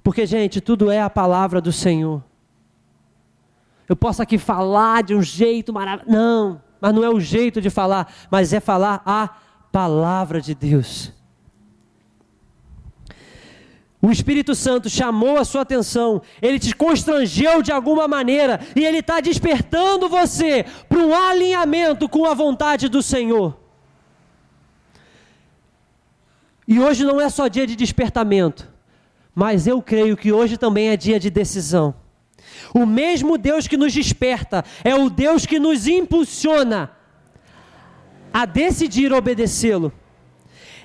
Porque, 0.00 0.24
gente, 0.24 0.60
tudo 0.60 0.92
é 0.92 1.00
a 1.00 1.10
palavra 1.10 1.60
do 1.60 1.72
Senhor. 1.72 2.22
Eu 3.88 3.96
posso 3.96 4.22
aqui 4.22 4.38
falar 4.38 5.02
de 5.02 5.12
um 5.12 5.20
jeito 5.20 5.72
maravilhoso. 5.72 6.16
Não, 6.16 6.62
mas 6.80 6.94
não 6.94 7.02
é 7.02 7.10
o 7.10 7.18
jeito 7.18 7.60
de 7.60 7.68
falar, 7.68 8.14
mas 8.30 8.52
é 8.52 8.60
falar 8.60 9.02
a 9.04 9.28
palavra 9.72 10.40
de 10.40 10.54
Deus. 10.54 11.12
O 14.00 14.12
Espírito 14.12 14.54
Santo 14.54 14.88
chamou 14.88 15.36
a 15.36 15.44
sua 15.44 15.62
atenção, 15.62 16.22
ele 16.40 16.60
te 16.60 16.76
constrangeu 16.76 17.60
de 17.60 17.72
alguma 17.72 18.06
maneira 18.06 18.60
e 18.76 18.84
ele 18.84 18.98
está 18.98 19.18
despertando 19.18 20.08
você 20.08 20.64
para 20.88 21.00
um 21.00 21.12
alinhamento 21.12 22.08
com 22.08 22.24
a 22.24 22.34
vontade 22.34 22.88
do 22.88 23.02
Senhor. 23.02 23.65
E 26.66 26.80
hoje 26.80 27.04
não 27.04 27.20
é 27.20 27.28
só 27.28 27.46
dia 27.46 27.66
de 27.66 27.76
despertamento, 27.76 28.68
mas 29.34 29.66
eu 29.66 29.80
creio 29.80 30.16
que 30.16 30.32
hoje 30.32 30.56
também 30.56 30.88
é 30.88 30.96
dia 30.96 31.20
de 31.20 31.30
decisão. 31.30 31.94
O 32.74 32.84
mesmo 32.84 33.38
Deus 33.38 33.68
que 33.68 33.76
nos 33.76 33.92
desperta 33.92 34.64
é 34.82 34.94
o 34.94 35.08
Deus 35.08 35.46
que 35.46 35.58
nos 35.58 35.86
impulsiona 35.86 36.90
a 38.32 38.44
decidir 38.44 39.12
obedecê-lo. 39.12 39.92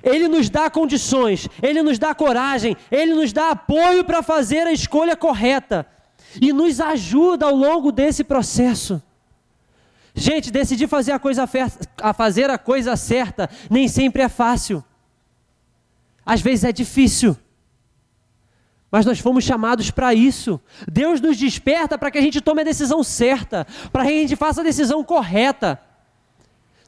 Ele 0.04 0.28
nos 0.28 0.50
dá 0.50 0.70
condições, 0.70 1.48
ele 1.62 1.82
nos 1.82 2.00
dá 2.00 2.14
coragem, 2.16 2.76
ele 2.92 3.14
nos 3.14 3.32
dá 3.32 3.52
apoio 3.52 4.04
para 4.04 4.24
fazer 4.24 4.66
a 4.66 4.72
escolha 4.72 5.16
correta 5.16 5.86
e 6.40 6.54
nos 6.54 6.80
ajuda 6.80 7.46
ao 7.46 7.56
longo 7.56 7.92
desse 7.92 8.24
processo. 8.24 9.02
Gente, 10.14 10.52
decidir 10.52 10.88
fazer 10.88 11.12
a 11.12 11.20
coisa, 11.20 11.48
a 12.02 12.14
fazer 12.14 12.50
a 12.50 12.58
coisa 12.58 12.96
certa 12.96 13.50
nem 13.70 13.88
sempre 13.88 14.22
é 14.22 14.30
fácil. 14.30 14.84
Às 16.32 16.40
vezes 16.40 16.64
é 16.64 16.72
difícil. 16.72 17.36
Mas 18.90 19.06
nós 19.06 19.20
fomos 19.20 19.44
chamados 19.44 19.92
para 19.92 20.14
isso. 20.14 20.62
Deus 20.90 21.20
nos 21.20 21.36
desperta 21.36 21.98
para 21.98 22.10
que 22.10 22.18
a 22.18 22.22
gente 22.22 22.40
tome 22.40 22.62
a 22.62 22.64
decisão 22.64 23.04
certa, 23.04 23.68
para 23.92 24.06
que 24.06 24.12
a 24.12 24.14
gente 24.14 24.38
faça 24.38 24.62
a 24.62 24.64
decisão 24.64 25.04
correta. 25.04 25.78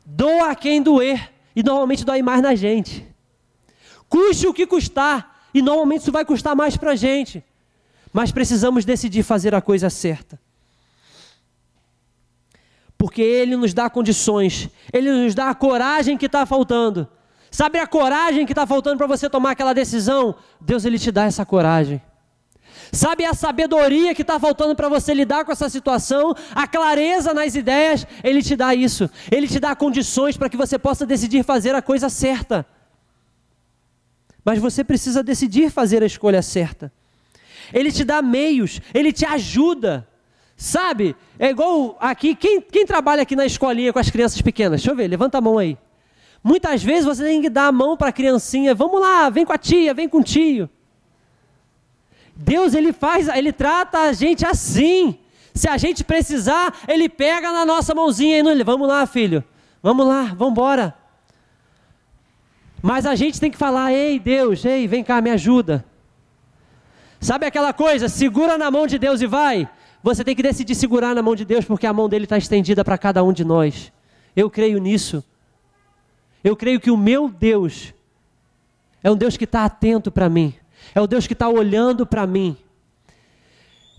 Doa 0.05 0.51
a 0.51 0.55
quem 0.55 0.81
doer, 0.81 1.29
e 1.53 1.61
normalmente 1.61 2.05
dói 2.05 2.21
mais 2.21 2.41
na 2.41 2.55
gente. 2.55 3.05
Custe 4.07 4.47
o 4.47 4.53
que 4.53 4.65
custar, 4.65 5.49
e 5.53 5.61
normalmente 5.61 6.03
isso 6.03 6.11
vai 6.13 6.23
custar 6.23 6.55
mais 6.55 6.77
para 6.77 6.91
a 6.91 6.95
gente. 6.95 7.43
Mas 8.13 8.31
precisamos 8.31 8.85
decidir 8.85 9.23
fazer 9.23 9.53
a 9.53 9.61
coisa 9.61 9.89
certa. 9.89 10.39
Porque 12.97 13.21
Ele 13.21 13.57
nos 13.57 13.73
dá 13.73 13.89
condições, 13.89 14.69
Ele 14.93 15.11
nos 15.11 15.35
dá 15.35 15.49
a 15.49 15.53
coragem 15.53 16.17
que 16.17 16.27
está 16.27 16.45
faltando 16.45 17.09
Sabe 17.53 17.77
a 17.77 17.85
coragem 17.85 18.47
que 18.47 18.51
está 18.51 18.65
faltando 18.65 18.97
para 18.97 19.05
você 19.05 19.29
tomar 19.29 19.51
aquela 19.51 19.73
decisão? 19.73 20.33
Deus 20.59 20.85
ele 20.85 20.97
te 20.97 21.11
dá 21.11 21.25
essa 21.25 21.45
coragem. 21.45 22.01
Sabe 22.91 23.25
a 23.25 23.33
sabedoria 23.35 24.15
que 24.15 24.23
está 24.23 24.39
faltando 24.39 24.75
para 24.75 24.89
você 24.89 25.13
lidar 25.13 25.45
com 25.45 25.51
essa 25.51 25.69
situação, 25.69 26.33
a 26.55 26.67
clareza 26.67 27.31
nas 27.31 27.53
ideias, 27.53 28.07
Ele 28.23 28.41
te 28.41 28.55
dá 28.55 28.73
isso. 28.73 29.07
Ele 29.31 29.47
te 29.47 29.59
dá 29.59 29.75
condições 29.75 30.35
para 30.35 30.49
que 30.49 30.57
você 30.57 30.79
possa 30.79 31.05
decidir 31.05 31.43
fazer 31.43 31.75
a 31.75 31.81
coisa 31.81 32.09
certa. 32.09 32.65
Mas 34.43 34.57
você 34.57 34.83
precisa 34.83 35.21
decidir 35.21 35.69
fazer 35.69 36.01
a 36.01 36.07
escolha 36.07 36.41
certa. 36.41 36.91
Ele 37.71 37.91
te 37.91 38.03
dá 38.03 38.19
meios, 38.19 38.81
Ele 38.95 39.13
te 39.13 39.27
ajuda. 39.27 40.07
Sabe? 40.57 41.15
É 41.37 41.51
igual 41.51 41.97
aqui, 41.99 42.33
quem, 42.33 42.59
quem 42.61 42.83
trabalha 42.83 43.21
aqui 43.21 43.35
na 43.35 43.45
escolinha 43.45 43.93
com 43.93 43.99
as 43.99 44.09
crianças 44.09 44.41
pequenas? 44.41 44.81
Deixa 44.81 44.89
eu 44.89 44.95
ver, 44.95 45.07
levanta 45.07 45.37
a 45.37 45.41
mão 45.41 45.59
aí. 45.59 45.77
Muitas 46.43 46.83
vezes 46.83 47.05
você 47.05 47.23
tem 47.23 47.41
que 47.41 47.49
dar 47.49 47.67
a 47.67 47.71
mão 47.71 47.95
para 47.95 48.09
a 48.09 48.11
criancinha, 48.11 48.75
vamos 48.75 48.99
lá, 48.99 49.29
vem 49.29 49.45
com 49.45 49.53
a 49.53 49.57
tia, 49.57 49.93
vem 49.93 50.09
com 50.09 50.17
o 50.17 50.23
tio. 50.23 50.69
Deus 52.35 52.73
ele 52.73 52.91
faz, 52.91 53.27
ele 53.29 53.53
trata 53.53 53.99
a 53.99 54.13
gente 54.13 54.45
assim. 54.45 55.17
Se 55.53 55.69
a 55.69 55.77
gente 55.77 56.03
precisar, 56.03 56.75
ele 56.87 57.07
pega 57.07 57.51
na 57.51 57.63
nossa 57.63 57.95
mãozinha 57.95 58.39
e 58.39 58.43
não, 58.43 58.65
vamos 58.65 58.87
lá, 58.87 59.05
filho. 59.05 59.43
Vamos 59.81 60.05
lá, 60.05 60.23
vamos 60.35 60.51
embora. 60.51 60.95
Mas 62.81 63.05
a 63.05 63.15
gente 63.15 63.39
tem 63.39 63.51
que 63.51 63.57
falar: 63.57 63.93
"Ei, 63.93 64.19
Deus, 64.19 64.65
ei, 64.65 64.87
vem 64.87 65.03
cá, 65.03 65.21
me 65.21 65.29
ajuda". 65.29 65.85
Sabe 67.21 67.45
aquela 67.45 67.71
coisa, 67.71 68.09
segura 68.09 68.57
na 68.57 68.69
mão 68.69 68.85
de 68.85 68.99
Deus 68.99 69.21
e 69.21 69.27
vai? 69.27 69.69
Você 70.01 70.25
tem 70.25 70.35
que 70.35 70.43
decidir 70.43 70.75
segurar 70.75 71.15
na 71.15 71.21
mão 71.21 71.35
de 71.35 71.45
Deus, 71.45 71.63
porque 71.63 71.87
a 71.87 71.93
mão 71.93 72.09
dele 72.09 72.25
está 72.25 72.37
estendida 72.37 72.83
para 72.83 72.97
cada 72.97 73.23
um 73.23 73.31
de 73.31 73.45
nós. 73.45 73.93
Eu 74.35 74.49
creio 74.49 74.79
nisso. 74.79 75.23
Eu 76.43 76.55
creio 76.55 76.79
que 76.79 76.91
o 76.91 76.97
meu 76.97 77.29
Deus 77.29 77.93
é 79.01 79.09
um 79.09 79.15
Deus 79.15 79.37
que 79.37 79.45
está 79.45 79.63
atento 79.63 80.11
para 80.11 80.27
mim, 80.27 80.53
é 80.93 80.99
o 80.99 81.07
Deus 81.07 81.25
que 81.25 81.33
está 81.33 81.47
olhando 81.47 82.05
para 82.05 82.27
mim. 82.27 82.57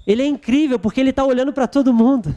Ele 0.07 0.23
é 0.23 0.27
incrível 0.27 0.79
porque 0.79 1.01
ele 1.01 1.11
está 1.11 1.25
olhando 1.25 1.53
para 1.53 1.67
todo 1.67 1.95
mundo. 1.95 2.35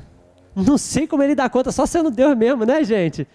Não 0.55 0.77
sei 0.77 1.05
como 1.05 1.21
ele 1.21 1.35
dá 1.35 1.49
conta, 1.49 1.71
só 1.71 1.85
sendo 1.85 2.09
Deus 2.09 2.35
mesmo, 2.35 2.65
né, 2.65 2.83
gente? 2.83 3.27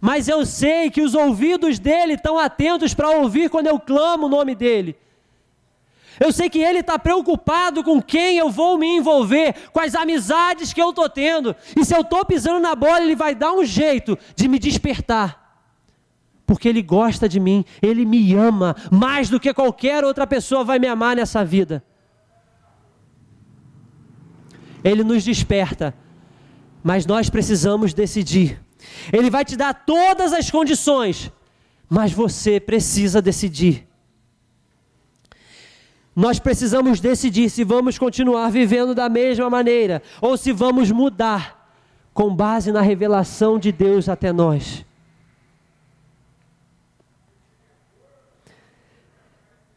Mas 0.00 0.28
eu 0.28 0.46
sei 0.46 0.90
que 0.90 1.02
os 1.02 1.14
ouvidos 1.14 1.78
dele 1.78 2.14
estão 2.14 2.38
atentos 2.38 2.94
para 2.94 3.10
ouvir 3.10 3.50
quando 3.50 3.66
eu 3.66 3.78
clamo 3.78 4.26
o 4.26 4.30
nome 4.30 4.54
dele. 4.54 4.96
Eu 6.18 6.32
sei 6.32 6.48
que 6.48 6.58
ele 6.58 6.78
está 6.80 6.98
preocupado 6.98 7.82
com 7.82 8.00
quem 8.00 8.38
eu 8.38 8.50
vou 8.50 8.78
me 8.78 8.86
envolver, 8.86 9.54
com 9.72 9.80
as 9.80 9.94
amizades 9.94 10.72
que 10.72 10.80
eu 10.80 10.90
estou 10.90 11.08
tendo. 11.08 11.56
E 11.76 11.84
se 11.84 11.94
eu 11.94 12.02
estou 12.02 12.24
pisando 12.24 12.60
na 12.60 12.74
bola, 12.74 13.02
ele 13.02 13.16
vai 13.16 13.34
dar 13.34 13.52
um 13.52 13.64
jeito 13.64 14.16
de 14.36 14.46
me 14.48 14.58
despertar 14.58 15.39
porque 16.50 16.68
Ele 16.68 16.82
gosta 16.82 17.28
de 17.28 17.38
mim, 17.38 17.64
Ele 17.80 18.04
me 18.04 18.34
ama 18.34 18.74
mais 18.90 19.28
do 19.28 19.38
que 19.38 19.54
qualquer 19.54 20.02
outra 20.02 20.26
pessoa 20.26 20.64
vai 20.64 20.80
me 20.80 20.88
amar 20.88 21.14
nessa 21.14 21.44
vida. 21.44 21.80
Ele 24.82 25.04
nos 25.04 25.22
desperta, 25.22 25.94
mas 26.82 27.06
nós 27.06 27.30
precisamos 27.30 27.94
decidir. 27.94 28.60
Ele 29.12 29.30
vai 29.30 29.44
te 29.44 29.54
dar 29.56 29.72
todas 29.72 30.32
as 30.32 30.50
condições, 30.50 31.30
mas 31.88 32.12
você 32.12 32.58
precisa 32.58 33.22
decidir. 33.22 33.86
Nós 36.16 36.40
precisamos 36.40 36.98
decidir 36.98 37.48
se 37.48 37.62
vamos 37.62 37.96
continuar 37.96 38.50
vivendo 38.50 38.92
da 38.92 39.08
mesma 39.08 39.48
maneira 39.48 40.02
ou 40.20 40.36
se 40.36 40.50
vamos 40.50 40.90
mudar 40.90 41.72
com 42.12 42.34
base 42.34 42.72
na 42.72 42.80
revelação 42.80 43.56
de 43.56 43.70
Deus 43.70 44.08
até 44.08 44.32
nós. 44.32 44.84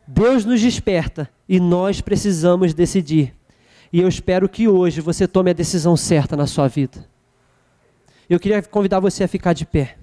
Deus 0.07 0.43
nos 0.45 0.59
desperta 0.61 1.29
e 1.47 1.59
nós 1.59 2.01
precisamos 2.01 2.73
decidir. 2.73 3.33
E 3.91 3.99
eu 3.99 4.07
espero 4.07 4.49
que 4.49 4.67
hoje 4.67 5.01
você 5.01 5.27
tome 5.27 5.51
a 5.51 5.53
decisão 5.53 5.95
certa 5.95 6.35
na 6.35 6.47
sua 6.47 6.67
vida. 6.67 7.07
Eu 8.29 8.39
queria 8.39 8.61
convidar 8.61 8.99
você 8.99 9.23
a 9.23 9.27
ficar 9.27 9.53
de 9.53 9.65
pé. 9.65 9.97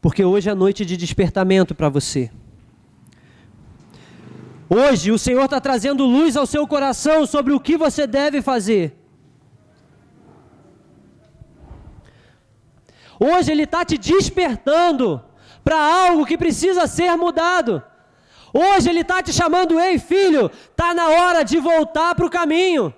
Porque 0.00 0.24
hoje 0.24 0.50
é 0.50 0.54
noite 0.54 0.84
de 0.84 0.96
despertamento 0.96 1.74
para 1.74 1.88
você. 1.88 2.30
Hoje 4.68 5.12
o 5.12 5.18
Senhor 5.18 5.44
está 5.44 5.60
trazendo 5.60 6.04
luz 6.04 6.36
ao 6.36 6.46
seu 6.46 6.66
coração 6.66 7.24
sobre 7.24 7.52
o 7.52 7.60
que 7.60 7.76
você 7.76 8.06
deve 8.06 8.42
fazer. 8.42 9.01
Hoje 13.22 13.52
Ele 13.52 13.62
está 13.62 13.84
te 13.84 13.96
despertando 13.96 15.22
para 15.62 15.76
algo 15.76 16.26
que 16.26 16.36
precisa 16.36 16.88
ser 16.88 17.16
mudado. 17.16 17.80
Hoje 18.52 18.90
Ele 18.90 19.02
está 19.02 19.22
te 19.22 19.32
chamando, 19.32 19.78
ei 19.78 19.98
filho, 19.98 20.50
está 20.70 20.92
na 20.92 21.06
hora 21.08 21.44
de 21.44 21.58
voltar 21.58 22.16
para 22.16 22.26
o 22.26 22.30
caminho. 22.30 22.92